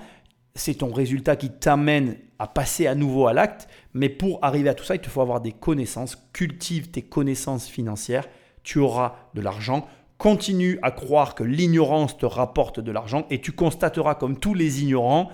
[0.56, 3.68] C'est ton résultat qui t'amène à passer à nouveau à l'acte.
[3.94, 6.18] Mais pour arriver à tout ça, il te faut avoir des connaissances.
[6.34, 8.28] Cultive tes connaissances financières.
[8.64, 9.88] Tu auras de l'argent.
[10.18, 14.82] Continue à croire que l'ignorance te rapporte de l'argent et tu constateras comme tous les
[14.82, 15.30] ignorants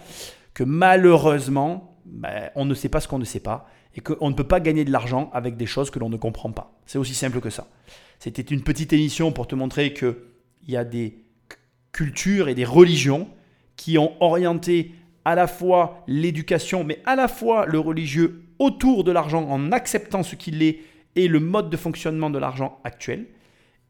[0.56, 4.36] que malheureusement, ben, on ne sait pas ce qu'on ne sait pas et qu'on ne
[4.36, 6.80] peut pas gagner de l'argent avec des choses que l'on ne comprend pas.
[6.86, 7.68] C'est aussi simple que ça.
[8.20, 10.16] C'était une petite émission pour te montrer qu'il
[10.68, 11.26] y a des
[11.92, 13.28] cultures et des religions
[13.76, 14.94] qui ont orienté
[15.26, 20.24] à la fois l'éducation, mais à la fois le religieux autour de l'argent en acceptant
[20.24, 20.80] ce qu'il est
[21.16, 23.26] et le mode de fonctionnement de l'argent actuel.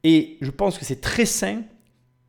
[0.04, 1.62] Et je pense que c'est très sain,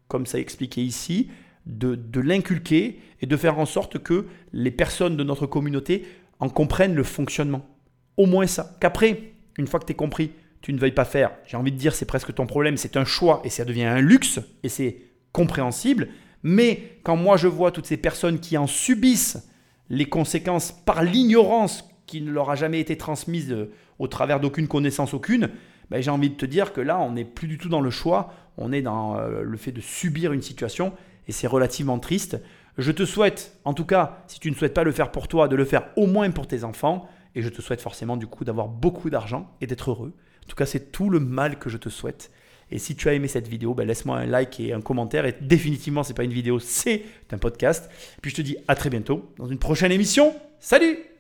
[0.09, 1.31] comme ça expliqué ici,
[1.67, 6.05] de, de l'inculquer et de faire en sorte que les personnes de notre communauté
[6.41, 7.65] en comprennent le fonctionnement.
[8.17, 8.77] Au moins ça.
[8.81, 11.95] Qu'après, une fois que tu compris, tu ne veuilles pas faire, j'ai envie de dire,
[11.95, 14.99] c'est presque ton problème, c'est un choix et ça devient un luxe et c'est
[15.33, 16.09] compréhensible.
[16.43, 19.49] Mais quand moi je vois toutes ces personnes qui en subissent
[19.91, 24.69] les conséquences par l'ignorance qui ne leur a jamais été transmise euh, au travers d'aucune
[24.69, 25.51] connaissance aucune,
[25.91, 27.91] ben, j'ai envie de te dire que là, on n'est plus du tout dans le
[27.91, 30.93] choix, on est dans euh, le fait de subir une situation
[31.29, 32.41] et c'est relativement triste.
[32.79, 35.49] Je te souhaite, en tout cas, si tu ne souhaites pas le faire pour toi,
[35.49, 37.09] de le faire au moins pour tes enfants.
[37.35, 40.13] Et je te souhaite forcément du coup d'avoir beaucoup d'argent et d'être heureux.
[40.45, 42.31] En tout cas, c'est tout le mal que je te souhaite.
[42.73, 45.27] Et si tu as aimé cette vidéo, ben laisse-moi un like et un commentaire.
[45.27, 47.91] Et définitivement, ce n'est pas une vidéo, c'est un podcast.
[48.21, 50.35] Puis je te dis à très bientôt dans une prochaine émission.
[50.59, 51.12] Salut